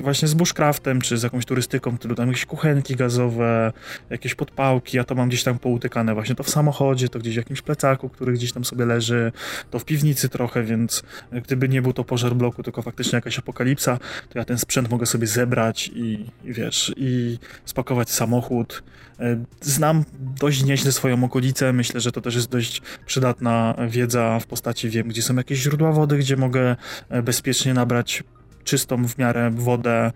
właśnie 0.00 0.28
z 0.28 0.34
bushcraftem, 0.34 1.00
czy 1.00 1.18
z 1.18 1.22
jakąś 1.22 1.44
turystyką, 1.44 1.98
typu 1.98 2.14
tam 2.14 2.28
jakieś 2.28 2.46
kuchenki 2.46 2.96
gazowe, 2.96 3.72
jakieś 4.10 4.34
podpałki, 4.34 4.96
ja 4.96 5.04
to 5.04 5.14
mam 5.14 5.28
gdzieś 5.28 5.42
tam 5.42 5.58
poutykane 5.58 6.14
właśnie 6.14 6.34
to 6.34 6.42
w 6.42 6.50
samochodzie, 6.50 7.08
to 7.08 7.18
gdzieś 7.18 7.34
w 7.34 7.36
jakimś 7.36 7.62
plecaku, 7.62 8.08
który 8.08 8.32
gdzieś 8.32 8.52
tam 8.52 8.64
sobie 8.64 8.84
leży, 8.84 9.32
to 9.70 9.78
w 9.78 9.84
piwnicy 9.84 10.28
trochę, 10.28 10.62
więc 10.62 11.02
gdyby 11.32 11.68
nie 11.68 11.82
był 11.82 11.92
to 11.92 12.04
pożar 12.04 12.34
bloku, 12.34 12.62
tylko 12.62 12.82
faktycznie 12.82 13.16
jakaś 13.16 13.38
apokalipsa, 13.38 13.98
to 14.28 14.38
ja 14.38 14.44
ten 14.44 14.58
sprzęt 14.58 14.90
mogę 14.90 15.06
sobie 15.06 15.26
zebrać 15.26 15.90
i, 15.94 16.26
i 16.44 16.52
wiesz, 16.52 16.92
i 16.96 17.38
spakować 17.64 18.10
samochód, 18.10 18.82
E, 19.20 19.44
znam 19.60 20.04
dość 20.40 20.64
nieźle 20.64 20.92
swoją 20.92 21.24
okolicę, 21.24 21.72
myślę, 21.72 22.00
że 22.00 22.12
to 22.12 22.20
też 22.20 22.34
jest 22.34 22.50
dość 22.50 22.82
przydatna 23.06 23.74
wiedza 23.88 24.38
w 24.40 24.46
postaci 24.46 24.90
wiem, 24.90 25.08
gdzie 25.08 25.22
są 25.22 25.36
jakieś 25.36 25.58
źródła 25.58 25.92
wody, 25.92 26.18
gdzie 26.18 26.36
mogę 26.36 26.76
e, 27.08 27.22
bezpiecznie 27.22 27.74
nabrać 27.74 28.24
czystą 28.68 29.08
w 29.08 29.18
miarę 29.18 29.50
wodę, 29.50 30.12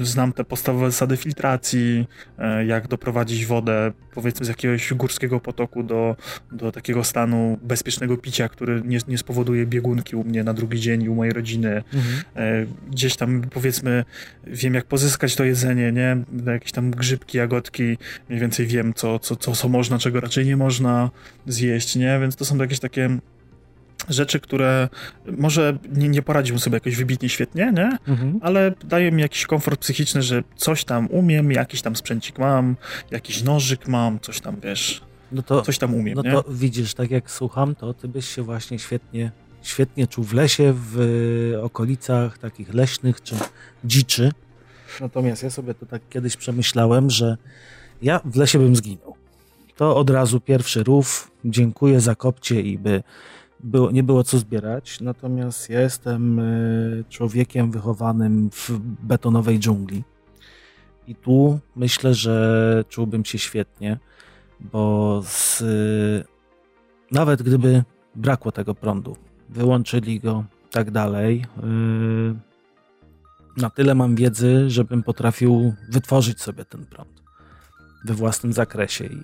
znam 0.00 0.32
te 0.32 0.44
podstawowe 0.44 0.90
zasady 0.90 1.16
filtracji, 1.16 2.06
jak 2.66 2.88
doprowadzić 2.88 3.46
wodę 3.46 3.92
powiedzmy 4.14 4.46
z 4.46 4.48
jakiegoś 4.48 4.94
górskiego 4.94 5.40
potoku 5.40 5.82
do, 5.82 6.16
do 6.52 6.72
takiego 6.72 7.04
stanu 7.04 7.58
bezpiecznego 7.62 8.16
picia, 8.16 8.48
który 8.48 8.82
nie, 8.84 8.98
nie 9.08 9.18
spowoduje 9.18 9.66
biegunki 9.66 10.16
u 10.16 10.24
mnie 10.24 10.44
na 10.44 10.54
drugi 10.54 10.80
dzień 10.80 11.02
i 11.02 11.08
u 11.08 11.14
mojej 11.14 11.32
rodziny. 11.32 11.82
Mhm. 11.94 12.66
Gdzieś 12.90 13.16
tam 13.16 13.42
powiedzmy 13.50 14.04
wiem 14.46 14.74
jak 14.74 14.84
pozyskać 14.84 15.36
to 15.36 15.44
jedzenie, 15.44 15.92
nie? 15.92 16.16
Jakieś 16.46 16.72
tam 16.72 16.90
grzybki, 16.90 17.38
jagodki, 17.38 17.98
mniej 18.28 18.40
więcej 18.40 18.66
wiem 18.66 18.94
co, 18.94 19.18
co, 19.18 19.36
co, 19.36 19.52
co 19.52 19.68
można, 19.68 19.98
czego 19.98 20.20
raczej 20.20 20.46
nie 20.46 20.56
można 20.56 21.10
zjeść, 21.46 21.96
nie? 21.96 22.18
Więc 22.20 22.36
to 22.36 22.44
są 22.44 22.56
jakieś 22.56 22.78
takie 22.80 23.18
rzeczy, 24.08 24.40
które 24.40 24.88
może 25.38 25.78
nie, 25.92 26.08
nie 26.08 26.22
poradziłbym 26.22 26.60
sobie 26.60 26.76
jakoś 26.76 26.96
wybitnie 26.96 27.28
świetnie, 27.28 27.72
nie? 27.76 27.98
Mhm. 28.08 28.40
Ale 28.42 28.72
daje 28.84 29.12
mi 29.12 29.22
jakiś 29.22 29.46
komfort 29.46 29.80
psychiczny, 29.80 30.22
że 30.22 30.42
coś 30.56 30.84
tam 30.84 31.06
umiem, 31.10 31.52
jakiś 31.52 31.82
tam 31.82 31.96
sprzęcik 31.96 32.38
mam, 32.38 32.76
jakiś 33.10 33.42
nożyk 33.42 33.88
mam, 33.88 34.20
coś 34.20 34.40
tam, 34.40 34.56
wiesz, 34.60 35.02
no 35.32 35.42
to, 35.42 35.62
coś 35.62 35.78
tam 35.78 35.94
umiem, 35.94 36.14
No 36.14 36.22
nie? 36.22 36.30
to 36.32 36.44
widzisz, 36.48 36.94
tak 36.94 37.10
jak 37.10 37.30
słucham, 37.30 37.74
to 37.74 37.94
ty 37.94 38.08
byś 38.08 38.28
się 38.28 38.42
właśnie 38.42 38.78
świetnie, 38.78 39.30
świetnie 39.62 40.06
czuł 40.06 40.24
w 40.24 40.32
lesie, 40.32 40.74
w 40.76 41.52
okolicach 41.62 42.38
takich 42.38 42.74
leśnych 42.74 43.22
czy 43.22 43.34
dziczy. 43.84 44.32
Natomiast 45.00 45.42
ja 45.42 45.50
sobie 45.50 45.74
to 45.74 45.86
tak 45.86 46.02
kiedyś 46.10 46.36
przemyślałem, 46.36 47.10
że 47.10 47.36
ja 48.02 48.20
w 48.24 48.36
lesie 48.36 48.58
bym 48.58 48.76
zginął. 48.76 49.16
To 49.76 49.96
od 49.96 50.10
razu 50.10 50.40
pierwszy 50.40 50.82
rów, 50.82 51.30
dziękuję 51.44 52.00
za 52.00 52.14
kopcie 52.14 52.60
i 52.60 52.78
by 52.78 53.02
było, 53.60 53.90
nie 53.90 54.02
było 54.02 54.24
co 54.24 54.38
zbierać, 54.38 55.00
natomiast 55.00 55.70
ja 55.70 55.80
jestem 55.80 56.40
e, 56.40 56.44
człowiekiem 57.08 57.70
wychowanym 57.70 58.50
w 58.50 58.70
betonowej 59.02 59.58
dżungli. 59.58 60.04
I 61.06 61.14
tu 61.14 61.60
myślę, 61.76 62.14
że 62.14 62.84
czułbym 62.88 63.24
się 63.24 63.38
świetnie, 63.38 63.98
bo 64.60 65.22
z, 65.24 65.62
nawet 67.10 67.42
gdyby 67.42 67.84
brakło 68.14 68.52
tego 68.52 68.74
prądu, 68.74 69.16
wyłączyli 69.48 70.20
go, 70.20 70.44
tak 70.70 70.90
dalej, 70.90 71.44
e, 71.56 72.48
na 73.56 73.70
tyle 73.70 73.94
mam 73.94 74.16
wiedzy, 74.16 74.70
żebym 74.70 75.02
potrafił 75.02 75.74
wytworzyć 75.90 76.40
sobie 76.40 76.64
ten 76.64 76.86
prąd 76.86 77.22
we 78.04 78.14
własnym 78.14 78.52
zakresie 78.52 79.04
i 79.04 79.22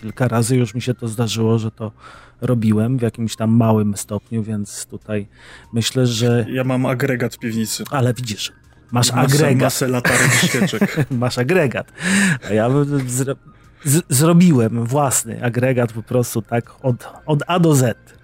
kilka 0.00 0.28
razy 0.28 0.56
już 0.56 0.74
mi 0.74 0.82
się 0.82 0.94
to 0.94 1.08
zdarzyło, 1.08 1.58
że 1.58 1.70
to 1.70 1.92
robiłem 2.40 2.98
w 2.98 3.02
jakimś 3.02 3.36
tam 3.36 3.50
małym 3.50 3.96
stopniu, 3.96 4.42
więc 4.42 4.86
tutaj 4.86 5.26
myślę, 5.72 6.06
że... 6.06 6.46
Ja 6.48 6.64
mam 6.64 6.86
agregat 6.86 7.34
w 7.34 7.38
piwnicy. 7.38 7.84
Ale 7.90 8.14
widzisz, 8.14 8.52
masz 8.92 9.12
masę, 9.12 9.36
agregat. 9.36 9.62
Masę 9.62 9.88
latarek 9.88 10.32
świeczek. 10.32 10.96
masz 11.10 11.38
agregat. 11.38 11.92
A 12.50 12.52
ja 12.52 12.70
zro... 13.06 13.34
z, 13.84 14.02
zrobiłem 14.08 14.84
własny 14.84 15.44
agregat 15.44 15.92
po 15.92 16.02
prostu 16.02 16.42
tak 16.42 16.72
od, 16.82 17.08
od 17.26 17.42
A 17.46 17.58
do 17.58 17.74
Z. 17.74 18.19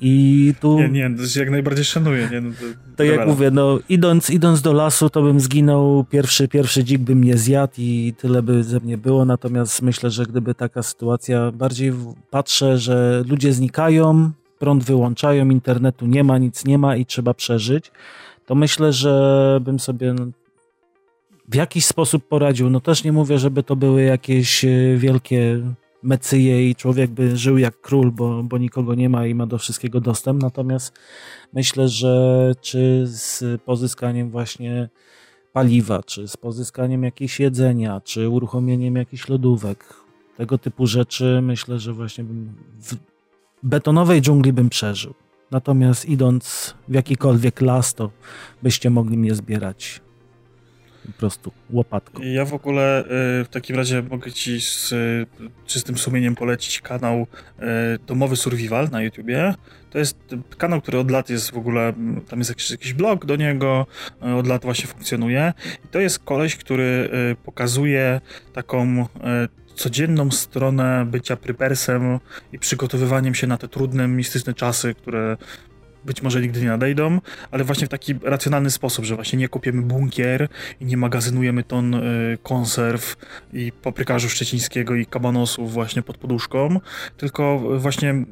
I 0.00 0.54
tu... 0.60 0.78
Nie, 0.78 0.88
nie, 0.88 1.10
to 1.16 1.38
jak 1.38 1.50
najbardziej 1.50 1.84
szanuję. 1.84 2.28
Nie, 2.32 2.40
no 2.40 2.50
to, 2.50 2.66
to 2.96 3.04
jak 3.04 3.26
mówię, 3.26 3.50
no 3.50 3.78
idąc, 3.88 4.30
idąc 4.30 4.62
do 4.62 4.72
lasu, 4.72 5.10
to 5.10 5.22
bym 5.22 5.40
zginął, 5.40 6.04
pierwszy, 6.10 6.48
pierwszy 6.48 6.84
dzik 6.84 7.00
by 7.00 7.14
mnie 7.14 7.36
zjadł 7.36 7.72
i 7.78 8.14
tyle 8.18 8.42
by 8.42 8.64
ze 8.64 8.80
mnie 8.80 8.98
było, 8.98 9.24
natomiast 9.24 9.82
myślę, 9.82 10.10
że 10.10 10.26
gdyby 10.26 10.54
taka 10.54 10.82
sytuacja, 10.82 11.52
bardziej 11.52 11.92
patrzę, 12.30 12.78
że 12.78 13.24
ludzie 13.28 13.52
znikają, 13.52 14.30
prąd 14.58 14.84
wyłączają, 14.84 15.50
internetu 15.50 16.06
nie 16.06 16.24
ma, 16.24 16.38
nic 16.38 16.64
nie 16.64 16.78
ma 16.78 16.96
i 16.96 17.06
trzeba 17.06 17.34
przeżyć, 17.34 17.90
to 18.46 18.54
myślę, 18.54 18.92
że 18.92 19.60
bym 19.62 19.78
sobie 19.78 20.12
no, 20.12 20.26
w 21.48 21.54
jakiś 21.54 21.86
sposób 21.86 22.28
poradził. 22.28 22.70
No 22.70 22.80
też 22.80 23.04
nie 23.04 23.12
mówię, 23.12 23.38
żeby 23.38 23.62
to 23.62 23.76
były 23.76 24.02
jakieś 24.02 24.64
e, 24.64 24.68
wielkie 24.96 25.60
mecyje 26.02 26.70
i 26.70 26.74
człowiek 26.74 27.10
by 27.10 27.36
żył 27.36 27.58
jak 27.58 27.80
król, 27.80 28.12
bo, 28.12 28.42
bo 28.42 28.58
nikogo 28.58 28.94
nie 28.94 29.08
ma 29.08 29.26
i 29.26 29.34
ma 29.34 29.46
do 29.46 29.58
wszystkiego 29.58 30.00
dostęp. 30.00 30.42
Natomiast 30.42 30.92
myślę, 31.52 31.88
że 31.88 32.54
czy 32.60 33.02
z 33.06 33.62
pozyskaniem 33.62 34.30
właśnie 34.30 34.88
paliwa, 35.52 36.02
czy 36.02 36.28
z 36.28 36.36
pozyskaniem 36.36 37.02
jakiegoś 37.02 37.40
jedzenia, 37.40 38.00
czy 38.00 38.28
uruchomieniem 38.28 38.96
jakichś 38.96 39.28
lodówek, 39.28 39.84
tego 40.36 40.58
typu 40.58 40.86
rzeczy, 40.86 41.40
myślę, 41.42 41.78
że 41.78 41.92
właśnie 41.92 42.24
bym 42.24 42.54
w 42.78 42.96
betonowej 43.62 44.22
dżungli 44.22 44.52
bym 44.52 44.68
przeżył. 44.68 45.14
Natomiast 45.50 46.08
idąc 46.08 46.74
w 46.88 46.94
jakikolwiek 46.94 47.60
las, 47.60 47.94
to 47.94 48.10
byście 48.62 48.90
mogli 48.90 49.18
mnie 49.18 49.34
zbierać 49.34 50.00
po 51.12 51.18
prostu 51.18 51.52
łopatką. 51.70 52.22
Ja 52.22 52.44
w 52.44 52.54
ogóle 52.54 53.04
y, 53.04 53.06
w 53.44 53.48
takim 53.50 53.76
razie 53.76 54.02
mogę 54.02 54.32
ci 54.32 54.60
z 54.60 54.92
y, 54.92 55.26
czystym 55.66 55.98
sumieniem 55.98 56.34
polecić 56.34 56.80
kanał 56.80 57.26
y, 57.26 57.64
Domowy 58.06 58.36
Survival 58.36 58.88
na 58.90 59.02
YouTubie. 59.02 59.54
To 59.90 59.98
jest 59.98 60.18
kanał, 60.58 60.80
który 60.80 60.98
od 60.98 61.10
lat 61.10 61.30
jest 61.30 61.50
w 61.50 61.56
ogóle, 61.56 61.92
tam 62.28 62.38
jest 62.38 62.50
jakiś, 62.50 62.70
jakiś 62.70 62.92
blog 62.92 63.24
do 63.24 63.36
niego, 63.36 63.86
od 64.20 64.46
lat 64.46 64.62
właśnie 64.62 64.86
funkcjonuje. 64.86 65.52
I 65.84 65.88
to 65.88 66.00
jest 66.00 66.18
koleś, 66.18 66.56
który 66.56 67.10
pokazuje 67.44 68.20
taką 68.52 69.06
codzienną 69.74 70.30
stronę 70.30 71.06
bycia 71.06 71.36
prepersem 71.36 72.18
i 72.52 72.58
przygotowywaniem 72.58 73.34
się 73.34 73.46
na 73.46 73.56
te 73.56 73.68
trudne, 73.68 74.08
mistyczne 74.08 74.54
czasy, 74.54 74.94
które 74.94 75.36
być 76.04 76.22
może 76.22 76.40
nigdy 76.40 76.60
nie 76.60 76.68
nadejdą, 76.68 77.20
ale 77.50 77.64
właśnie 77.64 77.86
w 77.86 77.90
taki 77.90 78.14
racjonalny 78.22 78.70
sposób, 78.70 79.04
że 79.04 79.14
właśnie 79.14 79.38
nie 79.38 79.48
kupiemy 79.48 79.82
bunkier 79.82 80.48
i 80.80 80.84
nie 80.84 80.96
magazynujemy 80.96 81.64
ton 81.64 81.94
y, 81.94 82.38
konserw 82.42 83.16
i 83.52 83.72
paprykarzu 83.72 84.28
szczecińskiego 84.28 84.94
i 84.94 85.06
kabanosów 85.06 85.72
właśnie 85.72 86.02
pod 86.02 86.18
poduszką, 86.18 86.80
tylko 87.16 87.60
właśnie 87.78 88.10
y, 88.10 88.24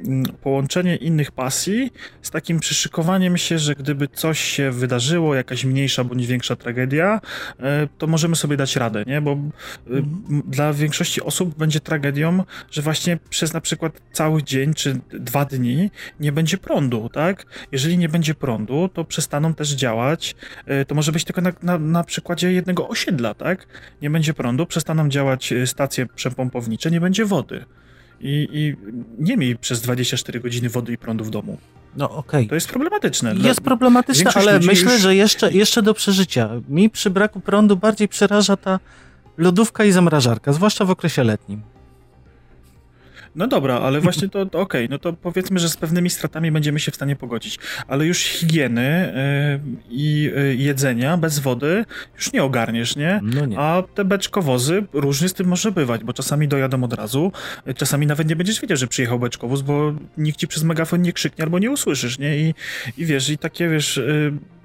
połączenie 0.42 0.96
innych 0.96 1.30
pasji 1.32 1.92
z 2.22 2.30
takim 2.30 2.60
przyszykowaniem 2.60 3.36
się, 3.36 3.58
że 3.58 3.74
gdyby 3.74 4.08
coś 4.08 4.40
się 4.40 4.70
wydarzyło, 4.70 5.34
jakaś 5.34 5.64
mniejsza 5.64 6.04
bądź 6.04 6.26
większa 6.26 6.56
tragedia, 6.56 7.20
y, 7.52 7.62
to 7.98 8.06
możemy 8.06 8.36
sobie 8.36 8.56
dać 8.56 8.76
radę, 8.76 9.04
nie? 9.06 9.20
Bo 9.20 9.32
y, 9.32 10.02
dla 10.46 10.72
większości 10.72 11.22
osób 11.22 11.58
będzie 11.58 11.80
tragedią, 11.80 12.44
że 12.70 12.82
właśnie 12.82 13.18
przez 13.30 13.52
na 13.52 13.60
przykład 13.60 14.00
cały 14.12 14.42
dzień 14.42 14.74
czy 14.74 15.00
dwa 15.12 15.44
dni 15.44 15.90
nie 16.20 16.32
będzie 16.32 16.58
prądu, 16.58 17.08
tak? 17.08 17.46
Jeżeli 17.72 17.98
nie 17.98 18.08
będzie 18.08 18.34
prądu, 18.34 18.88
to 18.94 19.04
przestaną 19.04 19.54
też 19.54 19.70
działać. 19.70 20.36
E, 20.66 20.84
to 20.84 20.94
może 20.94 21.12
być 21.12 21.24
tylko 21.24 21.40
na, 21.40 21.52
na, 21.62 21.78
na 21.78 22.04
przykładzie 22.04 22.52
jednego 22.52 22.88
osiedla, 22.88 23.34
tak? 23.34 23.66
Nie 24.02 24.10
będzie 24.10 24.34
prądu, 24.34 24.66
przestaną 24.66 25.08
działać 25.08 25.52
e, 25.52 25.66
stacje 25.66 26.06
przepompownicze, 26.06 26.90
nie 26.90 27.00
będzie 27.00 27.24
wody. 27.24 27.64
I, 28.20 28.48
i 28.52 28.76
nie 29.18 29.36
miej 29.36 29.56
przez 29.56 29.80
24 29.80 30.40
godziny 30.40 30.68
wody 30.68 30.92
i 30.92 30.98
prądu 30.98 31.24
w 31.24 31.30
domu. 31.30 31.58
No 31.96 32.10
okej. 32.10 32.40
Okay. 32.40 32.48
To 32.48 32.54
jest 32.54 32.68
problematyczne. 32.68 33.34
Jest 33.34 33.60
problematyczne, 33.60 34.30
ale 34.34 34.60
myślę, 34.60 34.92
już... 34.92 35.02
że 35.02 35.16
jeszcze, 35.16 35.52
jeszcze 35.52 35.82
do 35.82 35.94
przeżycia. 35.94 36.50
Mi 36.68 36.90
przy 36.90 37.10
braku 37.10 37.40
prądu 37.40 37.76
bardziej 37.76 38.08
przeraża 38.08 38.56
ta 38.56 38.80
lodówka 39.38 39.84
i 39.84 39.92
zamrażarka, 39.92 40.52
zwłaszcza 40.52 40.84
w 40.84 40.90
okresie 40.90 41.24
letnim. 41.24 41.62
No 43.38 43.46
dobra, 43.46 43.80
ale 43.80 44.00
właśnie 44.00 44.28
to, 44.28 44.46
to 44.46 44.60
okej, 44.60 44.84
okay. 44.84 44.88
no 44.90 44.98
to 44.98 45.12
powiedzmy, 45.12 45.58
że 45.58 45.68
z 45.68 45.76
pewnymi 45.76 46.10
stratami 46.10 46.50
będziemy 46.50 46.80
się 46.80 46.92
w 46.92 46.94
stanie 46.94 47.16
pogodzić, 47.16 47.58
ale 47.88 48.06
już 48.06 48.18
higieny 48.18 49.12
yy, 49.66 49.76
i 49.90 50.22
yy, 50.22 50.56
jedzenia 50.56 51.16
bez 51.16 51.38
wody 51.38 51.84
już 52.16 52.32
nie 52.32 52.42
ogarniesz, 52.42 52.96
nie? 52.96 53.20
No 53.22 53.46
nie? 53.46 53.58
A 53.58 53.82
te 53.94 54.04
beczkowozy 54.04 54.84
różnie 54.92 55.28
z 55.28 55.34
tym 55.34 55.48
może 55.48 55.72
bywać, 55.72 56.04
bo 56.04 56.12
czasami 56.12 56.48
dojadą 56.48 56.84
od 56.84 56.92
razu, 56.92 57.32
czasami 57.76 58.06
nawet 58.06 58.28
nie 58.28 58.36
będziesz 58.36 58.60
wiedział, 58.60 58.76
że 58.76 58.86
przyjechał 58.86 59.18
beczkowóz, 59.18 59.62
bo 59.62 59.92
nikt 60.16 60.38
ci 60.38 60.48
przez 60.48 60.62
megafon 60.62 61.02
nie 61.02 61.12
krzyknie 61.12 61.44
albo 61.44 61.58
nie 61.58 61.70
usłyszysz, 61.70 62.18
nie? 62.18 62.38
I, 62.38 62.54
i 62.96 63.06
wiesz, 63.06 63.30
i 63.30 63.38
takie, 63.38 63.68
wiesz... 63.68 63.96
Yy, 63.96 64.57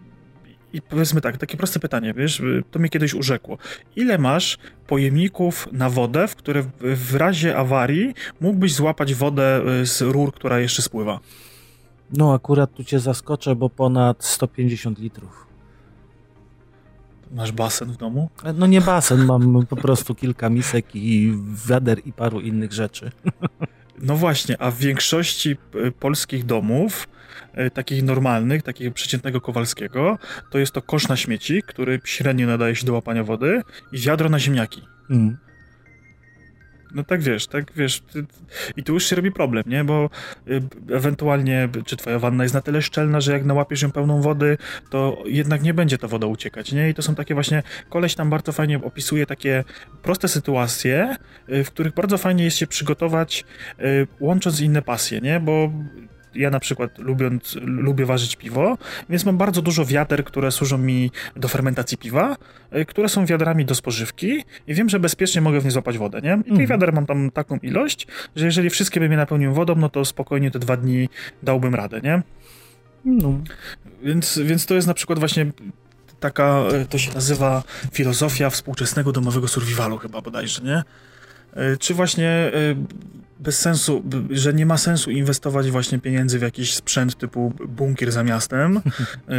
i 0.74 0.82
powiedzmy 0.82 1.22
tak, 1.22 1.38
takie 1.38 1.58
proste 1.58 1.80
pytanie, 1.80 2.14
wiesz, 2.14 2.42
to 2.72 2.80
mnie 2.80 2.90
kiedyś 2.90 3.14
urzekło. 3.14 3.58
Ile 3.96 4.18
masz 4.18 4.58
pojemników 4.88 5.68
na 5.72 5.90
wodę, 5.90 6.28
w 6.28 6.36
które 6.36 6.64
w 6.82 7.16
razie 7.16 7.58
awarii 7.58 8.14
mógłbyś 8.42 8.74
złapać 8.74 9.14
wodę 9.14 9.62
y, 9.82 9.86
z 9.86 10.02
rur, 10.02 10.34
która 10.34 10.60
jeszcze 10.60 10.82
spływa? 10.82 11.20
No 12.18 12.34
akurat 12.34 12.74
tu 12.74 12.84
cię 12.84 13.00
zaskoczę, 13.00 13.56
bo 13.56 13.70
ponad 13.70 14.26
150 14.26 15.00
litrów. 15.00 15.48
Masz 17.32 17.52
basen 17.52 17.92
w 17.92 17.98
domu? 17.98 18.30
No 18.54 18.68
nie 18.68 18.82
basen, 18.82 19.26
mam 19.26 19.66
po 19.66 19.76
prostu 19.76 20.16
kilka 20.16 20.50
misek 20.50 20.86
i 20.96 21.34
wiader 21.68 22.02
i 22.06 22.14
paru 22.14 22.40
innych 22.40 22.74
rzeczy. 22.74 23.12
No 24.00 24.16
właśnie, 24.16 24.62
a 24.62 24.72
w 24.72 24.78
większości 24.78 25.58
y, 25.76 25.92
polskich 25.92 26.46
domów 26.46 27.08
takich 27.74 28.04
normalnych, 28.04 28.64
takiego 28.64 28.92
przeciętnego 28.92 29.42
Kowalskiego, 29.42 30.18
to 30.50 30.60
jest 30.60 30.72
to 30.72 30.82
kosz 30.82 31.08
na 31.08 31.18
śmieci, 31.18 31.64
który 31.68 32.00
średnio 32.06 32.48
nadaje 32.48 32.76
się 32.76 32.86
do 32.86 32.94
łapania 32.94 33.24
wody 33.24 33.62
i 33.92 33.98
wiadro 33.98 34.30
na 34.30 34.40
ziemniaki. 34.40 34.82
Mm. 35.10 35.38
no 36.96 37.04
tak 37.04 37.22
wiesz, 37.22 37.48
tak 37.48 37.74
wiesz. 37.76 38.04
I 38.78 38.84
tu 38.84 38.94
już 38.94 39.06
się 39.06 39.16
robi 39.16 39.32
problem, 39.32 39.64
nie? 39.68 39.84
Bo 39.84 40.10
y, 40.48 40.62
ewentualnie, 40.92 41.70
czy 41.86 41.98
twoja 41.98 42.20
wanna 42.20 42.44
jest 42.44 42.56
na 42.56 42.62
tyle 42.62 42.82
szczelna, 42.82 43.22
że 43.22 43.32
jak 43.32 43.46
nałapiesz 43.46 43.82
ją 43.82 43.92
pełną 43.92 44.22
wody, 44.22 44.58
to 44.90 45.24
jednak 45.26 45.64
nie 45.64 45.74
będzie 45.74 45.98
ta 45.98 46.08
woda 46.08 46.28
uciekać, 46.28 46.72
nie? 46.72 46.90
I 46.90 46.94
to 46.94 47.02
są 47.02 47.16
takie 47.16 47.34
właśnie, 47.34 47.64
koleś 47.90 48.16
tam 48.16 48.30
bardzo 48.30 48.52
fajnie 48.52 48.84
opisuje 48.84 49.26
takie 49.26 49.64
proste 50.02 50.28
sytuacje, 50.28 51.16
y, 51.50 51.64
w 51.64 51.72
których 51.72 51.94
bardzo 51.94 52.18
fajnie 52.18 52.44
jest 52.44 52.58
się 52.58 52.68
przygotować, 52.68 53.46
łącząc 54.20 54.62
inne 54.62 54.82
pasje, 54.82 55.22
nie? 55.22 55.40
Bo 55.40 55.72
ja 56.36 56.50
na 56.50 56.60
przykład 56.60 56.98
lubiąc, 56.98 57.58
lubię 57.62 58.06
ważyć 58.06 58.36
piwo, 58.36 58.78
więc 59.10 59.26
mam 59.26 59.38
bardzo 59.38 59.62
dużo 59.62 59.86
wiader, 59.86 60.26
które 60.26 60.52
służą 60.52 60.78
mi 60.78 61.12
do 61.36 61.48
fermentacji 61.48 61.98
piwa, 61.98 62.36
y, 62.76 62.86
które 62.86 63.10
są 63.10 63.26
wiadrami 63.26 63.66
do 63.66 63.76
spożywki 63.76 64.44
i 64.68 64.74
wiem, 64.74 64.90
że 64.90 65.00
bezpiecznie 65.00 65.42
mogę 65.42 65.60
w 65.60 65.66
nie 65.66 65.72
złapać 65.72 65.98
wodę, 65.98 66.22
nie? 66.22 66.34
I 66.34 66.44
tych 66.44 66.52
mhm. 66.52 66.70
wiader 66.70 66.94
mam 66.94 67.06
tam 67.06 67.32
taką 67.32 67.58
ilość, 67.58 68.08
że 68.36 68.46
jeżeli 68.46 68.70
wszystkie 68.70 69.00
bym 69.00 69.12
je 69.12 69.18
napełnił 69.18 69.54
wodą, 69.54 69.76
no 69.76 69.90
to 69.90 70.06
spokojnie 70.06 70.52
te 70.52 70.60
dwa 70.60 70.78
dni 70.78 71.10
dałbym 71.44 71.76
radę, 71.76 72.02
nie? 72.04 72.22
No. 73.06 73.40
Więc, 74.04 74.40
więc 74.44 74.66
to 74.66 74.76
jest 74.76 74.88
na 74.88 74.94
przykład 74.94 75.20
właśnie 75.20 75.52
taka, 76.20 76.64
y, 76.84 76.86
to 76.86 76.98
się 76.98 77.14
nazywa 77.14 77.64
filozofia 77.92 78.50
współczesnego 78.50 79.12
domowego 79.12 79.48
survivalu 79.48 79.98
chyba 79.98 80.22
bodajże, 80.22 80.62
nie? 80.64 80.84
Y, 81.74 81.78
czy 81.78 81.94
właśnie 81.94 82.52
bez 83.44 83.60
sensu, 83.60 84.04
że 84.30 84.54
nie 84.54 84.66
ma 84.66 84.78
sensu 84.78 85.12
inwestować 85.12 85.72
właśnie 85.72 86.00
pieniędzy 86.00 86.40
w 86.40 86.42
jakiś 86.42 86.74
sprzęt 86.74 87.18
typu 87.18 87.54
bunkier 87.68 88.12
za 88.12 88.24
miastem, 88.24 88.82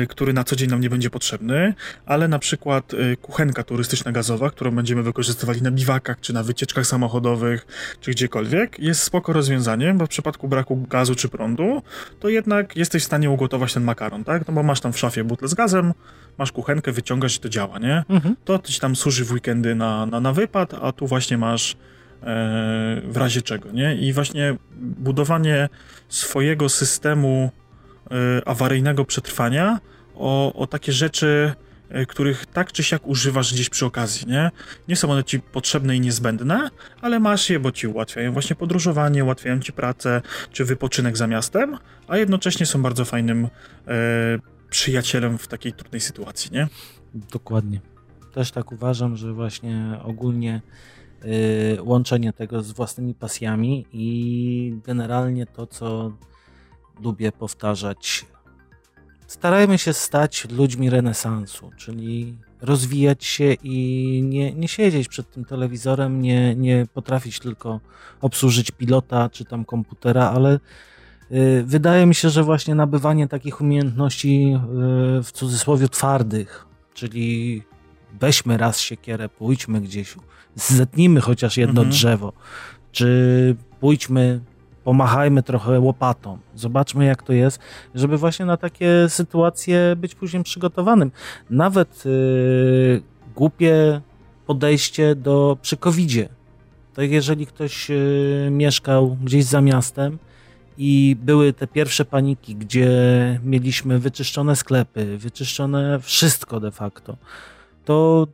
y, 0.03 0.07
który 0.13 0.33
na 0.33 0.45
co 0.45 0.57
dzień 0.57 0.71
nam 0.71 0.81
nie 0.81 0.91
będzie 0.91 1.11
potrzebny, 1.11 1.75
ale 2.07 2.29
na 2.29 2.39
przykład 2.39 2.95
y, 2.95 3.17
kuchenka 3.17 3.63
turystyczna 3.63 4.13
gazowa, 4.13 4.51
którą 4.51 4.71
będziemy 4.71 5.03
wykorzystywali 5.03 5.63
na 5.63 5.71
biwakach, 5.71 6.21
czy 6.21 6.33
na 6.33 6.43
wycieczkach 6.43 6.87
samochodowych, 6.87 7.67
czy 8.01 8.11
gdziekolwiek, 8.11 8.79
jest 8.79 9.03
spoko 9.03 9.33
rozwiązaniem, 9.33 9.99
bo 9.99 10.07
w 10.07 10.09
przypadku 10.09 10.49
braku 10.49 10.77
gazu 10.77 11.15
czy 11.15 11.29
prądu, 11.29 11.83
to 12.21 12.29
jednak 12.29 12.77
jesteś 12.77 13.03
w 13.03 13.07
stanie 13.07 13.31
ugotować 13.31 13.75
ten 13.75 13.85
makaron, 13.85 14.25
tak? 14.25 14.49
No 14.49 14.55
bo 14.55 14.63
masz 14.63 14.81
tam 14.81 14.93
w 14.93 14.99
szafie 14.99 15.25
butlę 15.25 15.49
z 15.49 15.55
gazem, 15.55 15.93
masz 16.39 16.53
kuchenkę, 16.53 16.93
wyciągasz 16.93 17.37
i 17.37 17.41
to 17.41 17.49
działa, 17.49 17.79
nie? 17.79 18.05
Mhm. 18.09 18.37
To 18.45 18.59
ci 18.59 18.81
tam 18.81 18.97
służy 18.97 19.25
w 19.25 19.33
weekendy 19.33 19.75
na, 19.75 20.07
na, 20.07 20.21
na 20.21 20.33
wypad, 20.33 20.75
a 20.83 20.93
tu 20.93 21.07
właśnie 21.07 21.39
masz 21.39 21.77
E, 21.77 22.04
w 23.05 23.13
razie 23.15 23.43
czego, 23.43 23.73
nie? 23.73 23.97
I 23.97 24.13
właśnie 24.13 24.57
budowanie 24.77 25.69
swojego 26.09 26.69
systemu 26.69 27.51
e, 28.11 28.49
awaryjnego 28.49 29.05
przetrwania 29.05 29.79
o, 30.15 30.55
o 30.55 30.67
takie 30.67 30.93
rzeczy, 30.93 31.53
e, 31.89 32.07
których 32.07 32.47
tak 32.47 32.73
czy 32.73 32.83
siak 32.83 33.07
używasz 33.07 33.55
gdzieś 33.55 33.69
przy 33.69 33.87
okazji, 33.87 34.27
nie? 34.27 34.51
Nie 34.89 34.97
są 34.97 35.11
one 35.11 35.25
ci 35.25 35.41
potrzebne 35.41 35.97
i 35.97 36.01
niezbędne, 36.01 36.71
ale 37.01 37.21
masz 37.21 37.51
je, 37.51 37.61
bo 37.61 37.73
ci 37.73 37.87
ułatwiają 37.87 38.33
właśnie 38.33 38.57
podróżowanie, 38.57 39.25
ułatwiają 39.25 39.61
ci 39.61 39.73
pracę, 39.73 40.23
czy 40.53 40.65
wypoczynek 40.65 41.17
za 41.17 41.27
miastem, 41.27 41.79
a 42.09 42.17
jednocześnie 42.17 42.67
są 42.67 42.83
bardzo 42.83 43.05
fajnym 43.05 43.45
e, 43.45 43.49
przyjacielem 44.71 45.39
w 45.39 45.49
takiej 45.49 45.73
trudnej 45.73 46.01
sytuacji, 46.01 46.51
nie? 46.53 46.69
Dokładnie. 47.15 47.81
Też 48.35 48.51
tak 48.51 48.73
uważam, 48.73 49.17
że 49.17 49.33
właśnie 49.33 49.99
ogólnie 50.03 50.61
łączenie 51.81 52.33
tego 52.33 52.63
z 52.63 52.73
własnymi 52.73 53.15
pasjami 53.15 53.87
i 53.93 54.79
generalnie 54.87 55.47
to, 55.47 55.67
co 55.67 56.13
lubię 57.01 57.33
powtarzać. 57.33 58.27
Starajmy 59.27 59.79
się 59.79 59.93
stać 59.93 60.51
ludźmi 60.51 60.91
renesansu, 60.91 61.71
czyli 61.77 62.37
rozwijać 62.61 63.25
się 63.25 63.57
i 63.63 64.21
nie, 64.25 64.53
nie 64.53 64.69
siedzieć 64.69 65.09
przed 65.09 65.31
tym 65.31 65.45
telewizorem, 65.45 66.23
nie, 66.23 66.55
nie 66.55 66.87
potrafić 66.95 67.41
tylko 67.41 67.81
obsłużyć 68.21 68.71
pilota 68.71 69.29
czy 69.29 69.45
tam 69.45 69.65
komputera, 69.65 70.31
ale 70.31 70.59
y, 71.33 71.65
wydaje 71.67 72.07
mi 72.07 72.15
się, 72.15 72.31
że 72.31 72.43
właśnie 72.43 72.75
nabywanie 72.75 73.29
takich 73.29 73.61
umiejętności 73.61 74.55
y, 75.19 75.23
w 75.23 75.33
cudzysłowie 75.33 75.89
twardych, 75.89 76.67
czyli 76.95 77.63
weźmy 78.21 78.57
raz 78.57 78.81
siekierę, 78.81 79.29
pójdźmy 79.29 79.81
gdzieś, 79.81 80.15
zetnijmy 80.55 81.21
chociaż 81.21 81.57
jedno 81.57 81.81
mhm. 81.81 81.91
drzewo, 81.91 82.33
czy 82.93 83.57
pójdźmy, 83.81 84.41
pomachajmy 84.85 85.43
trochę 85.43 85.81
łopatą, 85.81 86.39
zobaczmy 86.55 87.05
jak 87.05 87.23
to 87.23 87.33
jest, 87.33 87.59
żeby 87.95 88.19
właśnie 88.19 88.47
na 88.47 88.57
takie 88.57 89.07
sytuacje 89.09 89.97
być 89.97 90.15
później 90.15 90.45
przygotowanym. 90.45 91.11
Nawet 91.51 92.05
yy, 92.05 93.03
głupie 93.35 94.01
podejście 94.47 95.15
do 95.15 95.57
przy 95.63 95.77
COVID-zie. 95.77 96.29
Tak 96.95 97.11
jeżeli 97.11 97.47
ktoś 97.47 97.89
yy, 97.89 98.49
mieszkał 98.51 99.17
gdzieś 99.23 99.45
za 99.45 99.61
miastem, 99.61 100.19
i 100.79 101.17
były 101.21 101.53
te 101.53 101.67
pierwsze 101.67 102.05
paniki, 102.05 102.57
gdzie 102.57 102.91
mieliśmy 103.45 103.99
wyczyszczone 103.99 104.57
sklepy, 104.57 105.19
wyczyszczone 105.19 106.01
wszystko 106.01 106.61
de 106.61 106.71
facto 106.71 107.17
to 107.85 108.27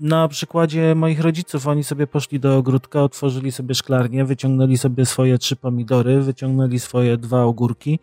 na 0.00 0.28
przykładzie 0.28 0.94
moich 0.94 1.20
rodziców, 1.20 1.66
oni 1.66 1.84
sobie 1.84 2.06
poszli 2.06 2.40
do 2.40 2.56
ogródka, 2.56 3.02
otworzyli 3.02 3.52
sobie 3.52 3.74
szklarnię, 3.74 4.24
wyciągnęli 4.24 4.78
sobie 4.78 5.06
swoje 5.06 5.38
trzy 5.38 5.56
pomidory, 5.56 6.20
wyciągnęli 6.20 6.78
swoje 6.78 7.16
dwa 7.16 7.42
ogórki 7.42 7.98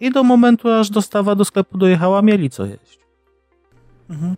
i 0.00 0.10
do 0.10 0.24
momentu, 0.24 0.68
aż 0.68 0.90
dostawa 0.90 1.34
do 1.34 1.44
sklepu 1.44 1.78
dojechała, 1.78 2.22
mieli 2.22 2.50
co 2.50 2.64
jeść. 2.64 3.03
Mhm. 4.10 4.36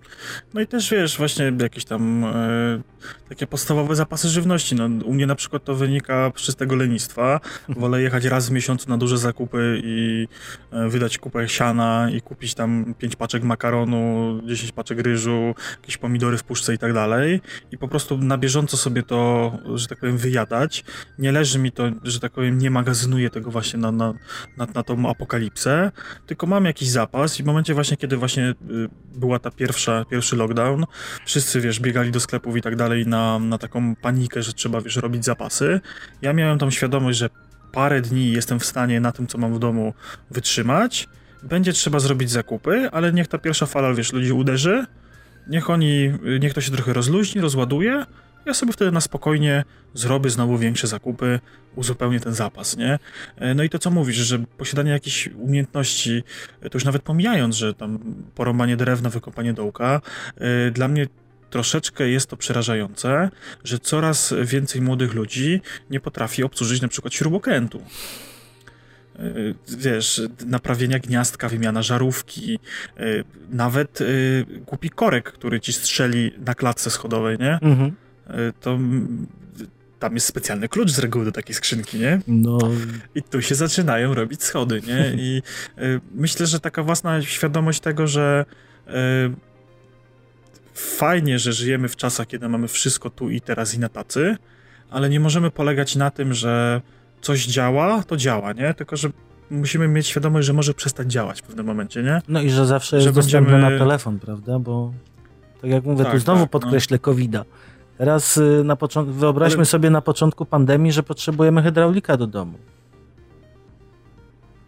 No 0.54 0.60
i 0.60 0.66
też 0.66 0.90
wiesz, 0.90 1.18
właśnie 1.18 1.52
jakieś 1.60 1.84
tam 1.84 2.24
e, 2.24 2.80
takie 3.28 3.46
podstawowe 3.46 3.96
zapasy 3.96 4.28
żywności. 4.28 4.74
No, 4.74 4.84
u 5.04 5.14
mnie 5.14 5.26
na 5.26 5.34
przykład 5.34 5.64
to 5.64 5.74
wynika 5.74 6.32
z 6.36 6.42
czystego 6.42 6.76
lenistwa. 6.76 7.40
Wolę 7.68 8.02
jechać 8.02 8.24
raz 8.24 8.48
w 8.48 8.52
miesiącu 8.52 8.90
na 8.90 8.98
duże 8.98 9.18
zakupy 9.18 9.80
i 9.84 10.28
e, 10.70 10.88
wydać 10.88 11.18
kupę 11.18 11.48
siana 11.48 12.10
i 12.10 12.20
kupić 12.20 12.54
tam 12.54 12.94
5 12.98 13.16
paczek 13.16 13.42
makaronu, 13.42 14.40
10 14.44 14.72
paczek 14.72 15.00
ryżu, 15.00 15.54
jakieś 15.80 15.96
pomidory 15.96 16.38
w 16.38 16.44
puszce 16.44 16.74
i 16.74 16.78
tak 16.78 16.92
dalej. 16.92 17.40
I 17.72 17.78
po 17.78 17.88
prostu 17.88 18.18
na 18.18 18.38
bieżąco 18.38 18.76
sobie 18.76 19.02
to, 19.02 19.52
że 19.74 19.86
tak 19.86 19.98
powiem, 19.98 20.18
wyjadać. 20.18 20.84
Nie 21.18 21.32
leży 21.32 21.58
mi 21.58 21.72
to, 21.72 21.84
że 22.02 22.20
tak 22.20 22.32
powiem, 22.32 22.58
nie 22.58 22.70
magazynuję 22.70 23.30
tego 23.30 23.50
właśnie 23.50 23.78
na, 23.78 23.92
na, 23.92 24.14
na, 24.56 24.66
na 24.74 24.82
tą 24.82 25.10
apokalipsę, 25.10 25.90
tylko 26.26 26.46
mam 26.46 26.64
jakiś 26.64 26.88
zapas 26.88 27.40
i 27.40 27.42
w 27.42 27.46
momencie 27.46 27.74
właśnie, 27.74 27.96
kiedy 27.96 28.16
właśnie 28.16 28.50
y, 28.50 28.54
była 29.14 29.38
ta 29.38 29.50
pierwsza, 29.56 30.04
pierwszy 30.04 30.36
lockdown, 30.36 30.84
wszyscy, 31.26 31.60
wiesz, 31.60 31.80
biegali 31.80 32.10
do 32.10 32.20
sklepów 32.20 32.56
i 32.56 32.62
tak 32.62 32.76
dalej 32.76 33.06
na, 33.06 33.38
na 33.38 33.58
taką 33.58 33.96
panikę, 33.96 34.42
że 34.42 34.52
trzeba, 34.52 34.80
wiesz, 34.80 34.96
robić 34.96 35.24
zapasy. 35.24 35.80
Ja 36.22 36.32
miałem 36.32 36.58
tam 36.58 36.70
świadomość, 36.70 37.18
że 37.18 37.30
parę 37.72 38.00
dni 38.00 38.32
jestem 38.32 38.60
w 38.60 38.64
stanie 38.64 39.00
na 39.00 39.12
tym, 39.12 39.26
co 39.26 39.38
mam 39.38 39.54
w 39.54 39.58
domu, 39.58 39.94
wytrzymać. 40.30 41.08
Będzie 41.42 41.72
trzeba 41.72 41.98
zrobić 41.98 42.30
zakupy, 42.30 42.88
ale 42.92 43.12
niech 43.12 43.28
ta 43.28 43.38
pierwsza 43.38 43.66
fala, 43.66 43.94
wiesz, 43.94 44.12
ludzi 44.12 44.32
uderzy, 44.32 44.86
niech 45.48 45.70
oni, 45.70 46.12
niech 46.40 46.54
to 46.54 46.60
się 46.60 46.72
trochę 46.72 46.92
rozluźni, 46.92 47.40
rozładuje, 47.40 48.04
ja 48.46 48.54
sobie 48.54 48.72
wtedy 48.72 48.92
na 48.92 49.00
spokojnie 49.00 49.64
zrobię 49.94 50.30
znowu 50.30 50.58
większe 50.58 50.86
zakupy, 50.86 51.40
uzupełnię 51.76 52.20
ten 52.20 52.34
zapas, 52.34 52.76
nie? 52.76 52.98
E, 53.36 53.54
no 53.54 53.62
i 53.62 53.68
to, 53.68 53.78
co 53.78 53.90
mówisz, 53.90 54.16
że 54.16 54.38
posiadanie 54.38 54.90
jakichś 54.90 55.28
umiejętności, 55.28 56.22
e, 56.60 56.70
to 56.70 56.76
już 56.76 56.84
nawet 56.84 57.02
pomijając, 57.02 57.56
że 57.56 57.74
tam 57.74 57.98
porąbanie 58.34 58.76
drewna, 58.76 59.10
wykopanie 59.10 59.52
dołka, 59.52 60.00
e, 60.36 60.70
dla 60.70 60.88
mnie 60.88 61.06
troszeczkę 61.50 62.08
jest 62.08 62.30
to 62.30 62.36
przerażające, 62.36 63.30
że 63.64 63.78
coraz 63.78 64.34
więcej 64.42 64.80
młodych 64.80 65.14
ludzi 65.14 65.60
nie 65.90 66.00
potrafi 66.00 66.42
obsłużyć 66.42 66.82
na 66.82 66.88
przykład 66.88 67.14
śrubokrętu 67.14 67.82
wiesz, 69.68 70.22
naprawienia 70.46 70.98
gniazdka, 70.98 71.48
wymiana 71.48 71.82
żarówki, 71.82 72.58
nawet 73.50 73.98
głupi 74.66 74.90
korek, 74.90 75.32
który 75.32 75.60
ci 75.60 75.72
strzeli 75.72 76.32
na 76.46 76.54
klatce 76.54 76.90
schodowej, 76.90 77.38
nie? 77.38 77.58
Mhm. 77.62 77.92
E, 78.28 78.52
to 78.60 78.78
tam 79.98 80.14
jest 80.14 80.26
specjalny 80.26 80.68
klucz 80.68 80.90
z 80.90 80.98
reguły 80.98 81.24
do 81.24 81.32
takiej 81.32 81.54
skrzynki, 81.54 81.98
nie? 81.98 82.20
No. 82.28 82.58
I 83.14 83.22
tu 83.22 83.42
się 83.42 83.54
zaczynają 83.54 84.14
robić 84.14 84.42
schody, 84.42 84.82
nie? 84.86 85.12
I 85.24 85.42
y, 85.78 86.00
myślę, 86.14 86.46
że 86.46 86.60
taka 86.60 86.82
własna 86.82 87.22
świadomość 87.22 87.80
tego, 87.80 88.06
że 88.06 88.44
y, 88.88 88.92
fajnie, 90.74 91.38
że 91.38 91.52
żyjemy 91.52 91.88
w 91.88 91.96
czasach, 91.96 92.26
kiedy 92.26 92.48
mamy 92.48 92.68
wszystko 92.68 93.10
tu 93.10 93.30
i 93.30 93.40
teraz 93.40 93.74
i 93.74 93.78
na 93.78 93.88
tacy, 93.88 94.36
ale 94.90 95.08
nie 95.08 95.20
możemy 95.20 95.50
polegać 95.50 95.96
na 95.96 96.10
tym, 96.10 96.34
że 96.34 96.80
coś 97.20 97.46
działa, 97.46 98.02
to 98.02 98.16
działa, 98.16 98.52
nie? 98.52 98.74
Tylko, 98.74 98.96
że 98.96 99.08
musimy 99.50 99.88
mieć 99.88 100.06
świadomość, 100.06 100.46
że 100.46 100.52
może 100.52 100.74
przestać 100.74 101.12
działać 101.12 101.40
w 101.40 101.42
pewnym 101.42 101.66
momencie, 101.66 102.02
nie? 102.02 102.22
No 102.28 102.42
i 102.42 102.50
że 102.50 102.66
zawsze 102.66 103.00
że 103.00 103.06
jest 103.06 103.18
będziemy... 103.18 103.58
na 103.58 103.78
telefon, 103.78 104.18
prawda? 104.18 104.58
Bo 104.58 104.92
tak 105.60 105.70
jak 105.70 105.84
mówię, 105.84 106.04
tak, 106.04 106.12
tu 106.12 106.18
znowu 106.18 106.40
tak, 106.40 106.52
no. 106.52 106.60
podkreślę 106.60 106.94
no. 106.94 107.00
COVID-a 107.00 107.44
Teraz 107.98 108.36
y, 108.36 108.62
na 108.64 108.76
początku, 108.76 109.14
wyobraźmy 109.14 109.58
Ale... 109.58 109.64
sobie 109.64 109.90
na 109.90 110.00
początku 110.00 110.44
pandemii, 110.46 110.92
że 110.92 111.02
potrzebujemy 111.02 111.62
hydraulika 111.62 112.16
do 112.16 112.26
domu. 112.26 112.58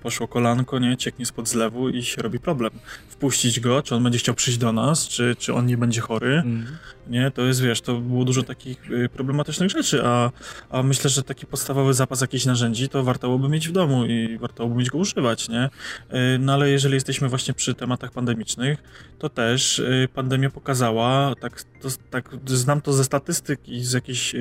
Poszło 0.02 0.28
kolanko, 0.28 0.78
nie? 0.78 0.96
Cieknie 0.96 1.26
spod 1.26 1.48
zlewu 1.48 1.88
i 1.88 2.02
się 2.02 2.22
robi 2.22 2.38
problem. 2.38 2.70
Wpuścić 3.08 3.61
go, 3.61 3.82
czy 3.82 3.94
on 3.94 4.02
będzie 4.02 4.18
chciał 4.18 4.34
przyjść 4.34 4.58
do 4.58 4.72
nas, 4.72 5.08
czy, 5.08 5.37
czy 5.38 5.54
on 5.54 5.66
nie 5.66 5.76
będzie 5.76 6.00
chory. 6.00 6.42
Mm. 6.44 6.66
nie? 7.06 7.30
To 7.30 7.42
jest, 7.42 7.62
wiesz, 7.62 7.80
to 7.80 7.94
było 7.94 8.24
dużo 8.24 8.42
takich 8.42 8.90
y, 8.90 9.08
problematycznych 9.08 9.70
rzeczy, 9.70 10.02
a, 10.04 10.30
a 10.70 10.82
myślę, 10.82 11.11
że 11.11 11.22
taki 11.22 11.46
podstawowy 11.46 11.94
zapas 11.94 12.20
jakichś 12.20 12.44
narzędzi 12.44 12.88
to 12.88 13.04
warto 13.04 13.26
byłoby 13.28 13.48
mieć 13.48 13.68
w 13.68 13.72
domu 13.72 14.04
i 14.06 14.38
warto 14.38 14.56
byłoby 14.56 14.78
mieć 14.78 14.90
go 14.90 14.98
używać, 14.98 15.48
nie? 15.48 15.64
Y, 15.64 16.38
no 16.38 16.52
ale 16.52 16.70
jeżeli 16.70 16.94
jesteśmy 16.94 17.28
właśnie 17.28 17.54
przy 17.54 17.74
tematach 17.74 18.12
pandemicznych, 18.12 18.78
to 19.18 19.28
też 19.28 19.78
y, 19.78 20.08
pandemia 20.14 20.50
pokazała, 20.50 21.34
tak, 21.40 21.62
to, 21.62 21.88
tak 22.11 22.30
znam 22.44 22.80
to 22.80 22.92
ze 22.92 23.04
statystyk 23.04 23.68
i 23.68 23.84
z 23.84 23.92
jakichś 23.92 24.34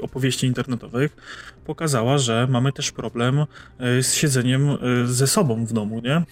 opowieści 0.00 0.46
internetowych, 0.46 1.16
pokazała, 1.64 2.18
że 2.18 2.46
mamy 2.50 2.72
też 2.72 2.92
problem 2.92 3.46
z 3.80 4.14
siedzeniem 4.14 4.45
ze 5.04 5.26
sobą 5.26 5.66
w 5.66 5.72
domu, 5.72 6.00
nie? 6.04 6.22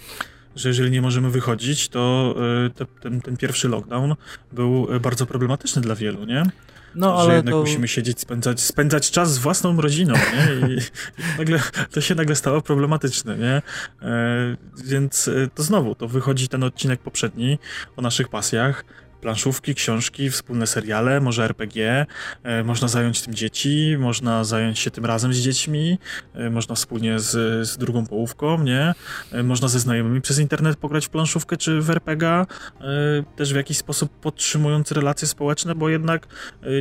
że 0.57 0.69
jeżeli 0.69 0.91
nie 0.91 1.03
możemy 1.03 1.31
wychodzić, 1.31 1.89
to 1.89 2.35
e, 2.67 2.71
te, 2.71 2.87
ten, 2.87 3.21
ten 3.21 3.37
pierwszy 3.37 3.69
lockdown 3.69 4.15
był 4.53 4.89
e, 4.91 5.01
bardzo 5.01 5.27
problematyczny 5.27 5.83
dla 5.83 5.95
wielu, 5.95 6.25
nie? 6.25 6.43
No, 6.95 7.15
ale 7.15 7.31
że 7.31 7.37
jednak 7.37 7.55
to... 7.55 7.61
musimy 7.61 7.89
siedzieć, 7.89 8.21
spędzać, 8.21 8.61
spędzać 8.61 9.11
czas 9.11 9.35
z 9.35 9.39
własną 9.39 9.81
rodziną, 9.81 10.15
nie? 10.15 10.69
I, 10.69 10.79
i 11.19 11.23
nagle, 11.39 11.61
to 11.91 12.01
się 12.01 12.15
nagle 12.15 12.37
stało 12.37 12.61
problematyczne, 12.61 13.39
nie? 13.39 13.63
E, 14.03 14.57
więc 14.85 15.29
e, 15.29 15.49
to 15.55 15.63
znowu, 15.63 15.95
to 15.95 16.09
wychodzi 16.09 16.49
ten 16.49 16.63
odcinek 16.63 17.01
poprzedni 17.01 17.59
o 17.97 18.03
naszych 18.03 18.29
pasjach, 18.29 18.85
planszówki, 19.25 19.75
książki, 19.75 20.31
wspólne 20.31 20.67
seriale, 20.67 21.21
może 21.21 21.45
RPG, 21.45 22.07
e, 22.43 22.65
można 22.65 22.89
zająć 22.89 23.23
tym 23.23 23.35
dzieci, 23.35 23.97
można 23.99 24.45
zająć 24.45 24.79
się 24.79 24.91
tym 24.91 25.05
razem 25.05 25.35
z 25.35 25.39
dziećmi, 25.39 25.99
e, 26.35 26.51
można 26.51 26.75
wspólnie 26.75 27.19
z, 27.19 27.31
z 27.69 27.77
drugą 27.77 28.07
połówką, 28.07 28.63
nie? 28.63 28.95
E, 29.33 29.43
można 29.43 29.69
ze 29.69 29.81
znajomymi 29.81 30.21
przez 30.21 30.39
internet 30.39 30.77
pograć 30.77 31.07
w 31.07 31.09
planszówkę 31.09 31.57
czy 31.57 31.81
w 31.81 31.91
RPG, 31.91 32.47
też 33.37 33.53
w 33.53 33.57
jakiś 33.57 33.79
sposób 33.79 34.11
podtrzymując 34.21 34.93
relacje 34.93 35.29
społeczne, 35.29 35.75
bo 35.75 35.89
jednak, 35.89 36.27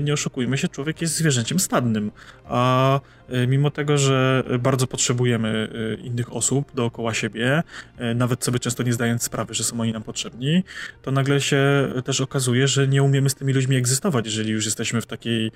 nie 0.01 0.13
oszukujmy 0.13 0.57
się, 0.57 0.67
człowiek 0.67 1.01
jest 1.01 1.15
zwierzęciem 1.15 1.59
stadnym, 1.59 2.11
a 2.45 2.99
mimo 3.47 3.71
tego, 3.71 3.97
że 3.97 4.43
bardzo 4.59 4.87
potrzebujemy 4.87 5.69
e, 5.73 5.95
innych 5.95 6.35
osób 6.35 6.71
dookoła 6.75 7.13
siebie, 7.13 7.63
e, 7.97 8.15
nawet 8.15 8.43
sobie 8.43 8.59
często 8.59 8.83
nie 8.83 8.93
zdając 8.93 9.23
sprawy, 9.23 9.53
że 9.53 9.63
są 9.63 9.79
oni 9.79 9.93
nam 9.93 10.03
potrzebni, 10.03 10.63
to 11.01 11.11
nagle 11.11 11.41
się 11.41 11.91
też 12.05 12.21
okazuje, 12.21 12.67
że 12.67 12.87
nie 12.87 13.03
umiemy 13.03 13.29
z 13.29 13.35
tymi 13.35 13.53
ludźmi 13.53 13.75
egzystować, 13.75 14.25
jeżeli 14.25 14.51
już 14.51 14.65
jesteśmy 14.65 15.01
w 15.01 15.05
takiej 15.05 15.51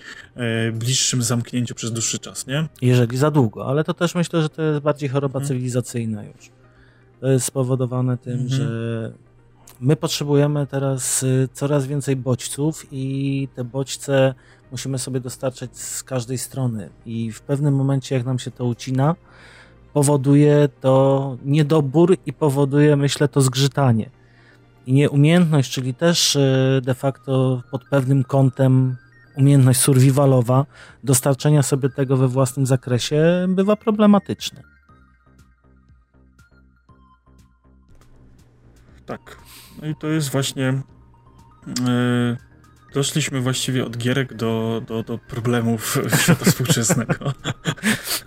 bliższym 0.73 1.23
zamknięciu 1.23 1.75
przez 1.75 1.91
dłuższy 1.91 2.19
czas, 2.19 2.47
nie? 2.47 2.67
Jeżeli 2.81 3.17
za 3.17 3.31
długo, 3.31 3.67
ale 3.67 3.83
to 3.83 3.93
też 3.93 4.15
myślę, 4.15 4.41
że 4.41 4.49
to 4.49 4.61
jest 4.61 4.79
bardziej 4.79 5.09
choroba 5.09 5.33
hmm. 5.33 5.47
cywilizacyjna 5.47 6.23
już. 6.23 6.51
To 7.19 7.27
jest 7.27 7.45
spowodowane 7.45 8.17
tym, 8.17 8.37
hmm. 8.37 8.49
że 8.49 9.11
my 9.79 9.95
potrzebujemy 9.95 10.67
teraz 10.67 11.25
coraz 11.53 11.87
więcej 11.87 12.15
bodźców 12.15 12.85
i 12.91 13.47
te 13.55 13.63
bodźce 13.63 14.33
musimy 14.71 14.99
sobie 14.99 15.19
dostarczać 15.19 15.77
z 15.77 16.03
każdej 16.03 16.37
strony 16.37 16.89
i 17.05 17.31
w 17.31 17.41
pewnym 17.41 17.75
momencie, 17.75 18.15
jak 18.15 18.25
nam 18.25 18.39
się 18.39 18.51
to 18.51 18.65
ucina, 18.65 19.15
powoduje 19.93 20.69
to 20.81 21.37
niedobór 21.45 22.17
i 22.25 22.33
powoduje, 22.33 22.95
myślę, 22.95 23.27
to 23.27 23.41
zgrzytanie. 23.41 24.09
I 24.85 24.93
nieumiejętność, 24.93 25.71
czyli 25.71 25.93
też 25.93 26.35
e, 26.35 26.81
de 26.83 26.93
facto 26.93 27.63
pod 27.71 27.83
pewnym 27.85 28.23
kątem 28.23 28.95
umiejętność 29.35 29.79
survivalowa, 29.79 30.65
dostarczenia 31.03 31.63
sobie 31.63 31.89
tego 31.89 32.17
we 32.17 32.27
własnym 32.27 32.65
zakresie 32.65 33.45
bywa 33.49 33.75
problematyczne. 33.75 34.63
Tak. 39.05 39.37
No 39.81 39.87
i 39.87 39.95
to 39.95 40.07
jest 40.07 40.29
właśnie. 40.29 40.81
Yy 41.67 42.46
Doszliśmy 42.97 43.41
właściwie 43.41 43.85
od 43.85 43.97
gierek 43.97 44.33
do, 44.33 44.81
do, 44.87 45.03
do 45.03 45.17
problemów 45.17 45.99
świata 46.19 46.45
współczesnego. 46.45 47.15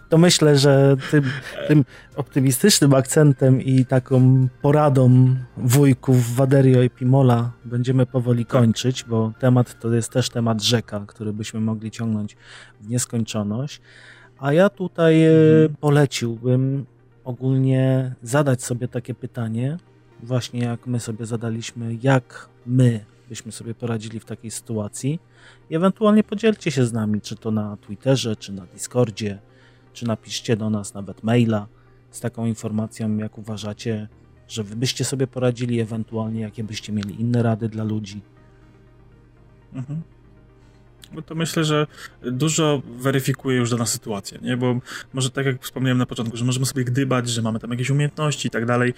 To 0.09 0.19
myślę, 0.19 0.59
że 0.59 0.97
tym, 1.11 1.25
tym, 1.69 1.85
optymistycznym 2.17 2.95
akcentem 2.95 3.63
i 3.63 3.85
taką 3.85 4.49
poradą 4.63 5.37
wujków 5.57 6.35
Waderio 6.35 6.83
i 6.83 6.91
Pimola 6.91 7.53
będziemy 7.65 8.07
powoli 8.07 8.47
tak. 8.47 8.53
kończyć, 8.53 9.05
bo 9.05 9.33
temat 9.39 9.81
to 9.81 9.95
jest 9.95 10.13
też 10.13 10.31
temat 10.31 10.63
rzeka, 10.63 11.05
który 11.07 11.33
byśmy 11.33 11.61
mogli 11.61 11.91
ciągnąć 11.91 12.37
w 12.81 12.89
nieskończoność. 12.89 13.81
A 14.39 14.53
ja 14.53 14.69
tutaj 14.69 15.25
e, 15.25 15.31
mhm. 15.31 15.77
poleciłbym 15.81 16.87
ogólnie 17.25 18.15
zadać 18.23 18.63
sobie 18.63 18.89
takie 18.89 19.15
pytanie, 19.15 19.77
właśnie 20.23 20.61
jak 20.61 20.87
my 20.87 21.01
sobie 21.01 21.27
zadaliśmy, 21.27 21.97
jak 22.03 22.49
my 22.67 23.05
byśmy 23.31 23.53
sobie 23.53 23.75
poradzili 23.75 24.21
w 24.21 24.25
takiej 24.25 24.51
sytuacji 24.51 25.21
i 25.71 25.77
ewentualnie 25.77 26.25
podzielcie 26.25 26.71
się 26.71 26.87
z 26.87 26.93
nami, 26.93 27.21
czy 27.21 27.37
to 27.37 27.51
na 27.51 27.77
Twitterze, 27.77 28.37
czy 28.37 28.53
na 28.53 28.67
Discordzie, 28.67 29.39
czy 29.93 30.07
napiszcie 30.07 30.57
do 30.57 30.71
nas 30.71 30.95
nawet 30.95 31.23
maila 31.23 31.67
z 32.11 32.21
taką 32.21 32.47
informacją, 32.47 33.17
jak 33.17 33.39
uważacie, 33.39 34.09
że 34.49 34.65
wy 34.65 34.77
byście 34.77 35.05
sobie 35.05 35.27
poradzili, 35.27 35.81
ewentualnie 35.81 36.41
jakie 36.41 36.65
byście 36.65 36.93
mieli 36.93 37.21
inne 37.21 37.43
rady 37.43 37.69
dla 37.69 37.85
ludzi. 37.85 38.21
Mhm. 39.73 40.03
To 41.27 41.35
myślę, 41.35 41.65
że 41.65 41.87
dużo 42.23 42.83
weryfikuje 42.99 43.57
już 43.57 43.71
dana 43.71 43.87
sytuacja, 43.87 44.39
nie? 44.43 44.57
Bo 44.57 44.81
może 45.13 45.31
tak 45.31 45.47
jak 45.47 45.63
wspomniałem 45.63 45.99
na 45.99 46.07
początku, 46.07 46.37
że 46.37 46.45
możemy 46.45 46.67
sobie 46.67 46.85
gdybać, 46.85 47.29
że 47.29 47.43
mamy 47.43 47.61
tam 47.61 47.71
jakieś 47.71 47.91
umiejętności 47.91 48.49
i 48.49 48.51
tak 48.51 48.67
dalej, 48.67 48.95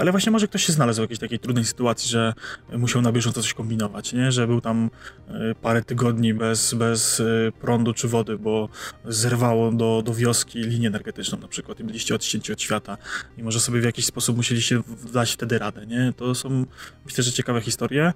ale 0.00 0.10
właśnie 0.10 0.32
może 0.32 0.48
ktoś 0.48 0.64
się 0.64 0.72
znalazł 0.72 1.00
w 1.00 1.02
jakiejś 1.02 1.20
takiej 1.20 1.38
trudnej 1.38 1.64
sytuacji, 1.64 2.10
że 2.10 2.34
musiał 2.72 3.02
na 3.02 3.12
bieżąco 3.12 3.42
coś 3.42 3.54
kombinować, 3.54 4.12
nie? 4.12 4.32
Że 4.32 4.46
był 4.46 4.60
tam 4.60 4.90
e, 5.28 5.54
parę 5.54 5.82
tygodni 5.82 6.34
bez, 6.34 6.74
bez 6.74 7.20
e, 7.20 7.24
prądu 7.60 7.94
czy 7.94 8.08
wody, 8.08 8.38
bo 8.38 8.68
zerwało 9.04 9.72
do, 9.72 10.02
do 10.04 10.14
wioski 10.14 10.58
linię 10.58 10.88
energetyczną 10.88 11.38
na 11.38 11.48
przykład 11.48 11.80
i 11.80 11.84
byliście 11.84 12.14
odcięci 12.14 12.52
od 12.52 12.62
świata 12.62 12.96
i 13.38 13.42
może 13.42 13.60
sobie 13.60 13.80
w 13.80 13.84
jakiś 13.84 14.06
sposób 14.06 14.36
musieliście 14.36 14.80
dać 15.12 15.32
wtedy 15.32 15.58
radę, 15.58 15.86
nie? 15.86 16.12
To 16.16 16.34
są, 16.34 16.64
myślę, 17.04 17.24
że 17.24 17.32
ciekawe 17.32 17.60
historie, 17.60 18.12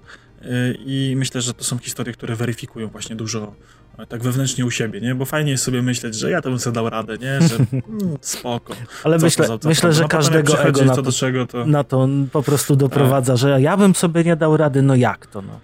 i 0.85 1.13
myślę, 1.17 1.41
że 1.41 1.53
to 1.53 1.63
są 1.63 1.77
historie, 1.77 2.13
które 2.13 2.35
weryfikują 2.35 2.87
właśnie 2.87 3.15
dużo 3.15 3.53
e, 3.97 4.05
tak 4.05 4.23
wewnętrznie 4.23 4.65
u 4.65 4.71
siebie, 4.71 5.01
nie? 5.01 5.15
Bo 5.15 5.25
fajnie 5.25 5.51
jest 5.51 5.63
sobie 5.63 5.81
myśleć, 5.81 6.15
że 6.15 6.31
ja 6.31 6.41
to 6.41 6.49
bym 6.49 6.59
sobie 6.59 6.75
dał 6.75 6.89
radę, 6.89 7.17
nie? 7.17 7.47
Że 7.47 7.55
mm, 7.55 8.17
spoko. 8.21 8.73
Ale 9.03 9.17
myślę, 9.17 9.47
to, 9.47 9.59
myślę 9.65 9.93
że 9.93 10.01
no, 10.01 10.07
każdego 10.07 10.63
ego 10.63 10.85
na 10.85 10.95
to, 10.95 11.11
czego, 11.11 11.47
to... 11.47 11.65
na 11.65 11.83
to 11.83 12.07
po 12.31 12.43
prostu 12.43 12.75
doprowadza, 12.75 13.37
że 13.37 13.61
ja 13.61 13.77
bym 13.77 13.95
sobie 13.95 14.23
nie 14.23 14.35
dał 14.35 14.57
rady, 14.57 14.81
no 14.81 14.95
jak 14.95 15.27
to, 15.27 15.41
no? 15.41 15.59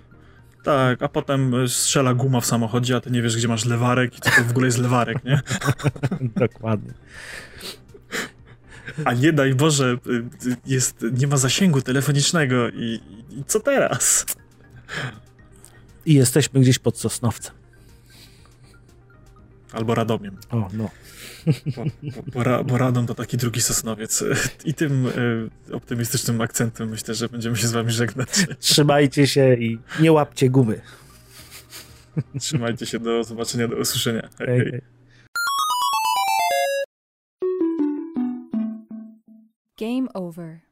Tak, 0.64 1.04
a 1.04 1.10
potem 1.10 1.68
strzela 1.68 2.14
guma 2.14 2.42
w 2.42 2.46
samochodzie, 2.46 2.96
a 2.96 3.02
ty 3.02 3.12
nie 3.12 3.22
wiesz, 3.22 3.38
gdzie 3.38 3.48
masz 3.48 3.66
lewarek 3.66 4.18
i 4.18 4.22
co 4.22 4.30
to 4.30 4.44
w 4.44 4.50
ogóle 4.50 4.66
jest 4.66 4.78
lewarek, 4.78 5.24
nie? 5.24 5.42
Dokładnie. 6.48 6.94
A 9.06 9.14
nie 9.14 9.34
daj 9.34 9.56
Boże, 9.56 9.98
y, 10.08 10.56
jest, 10.66 11.06
nie 11.12 11.28
ma 11.28 11.38
zasięgu 11.38 11.82
telefonicznego 11.82 12.70
i, 12.70 13.00
i 13.30 13.44
co 13.48 13.60
teraz? 13.60 14.26
I 16.06 16.14
jesteśmy 16.14 16.60
gdzieś 16.60 16.80
pod 16.80 16.98
Sosnowcem. 16.98 17.54
Albo 19.72 19.96
Radomiem. 19.96 20.38
O, 20.50 20.70
no. 20.74 20.90
Bo, 21.76 21.86
bo, 22.34 22.64
bo, 22.64 22.78
Radom 22.78 23.08
to 23.08 23.16
taki 23.16 23.38
drugi 23.38 23.62
Sosnowiec. 23.62 24.24
I 24.66 24.74
tym 24.74 25.06
y, 25.06 25.50
optymistycznym 25.76 26.42
akcentem 26.42 26.90
myślę, 26.90 27.14
że 27.14 27.30
będziemy 27.30 27.58
się 27.58 27.68
z 27.68 27.72
wami 27.72 27.92
żegnać. 27.92 28.30
Trzymajcie 28.60 29.28
się 29.28 29.54
i 29.54 29.80
nie 30.00 30.12
łapcie 30.12 30.50
gumy. 30.50 30.82
Trzymajcie 32.40 32.86
się, 32.86 33.00
do 33.00 33.24
zobaczenia, 33.24 33.68
do 33.68 33.76
usłyszenia. 33.76 34.30
Hej, 34.38 34.48
hej. 34.48 34.72
hej. 34.72 34.82
Game 39.78 40.14
over. 40.14 40.67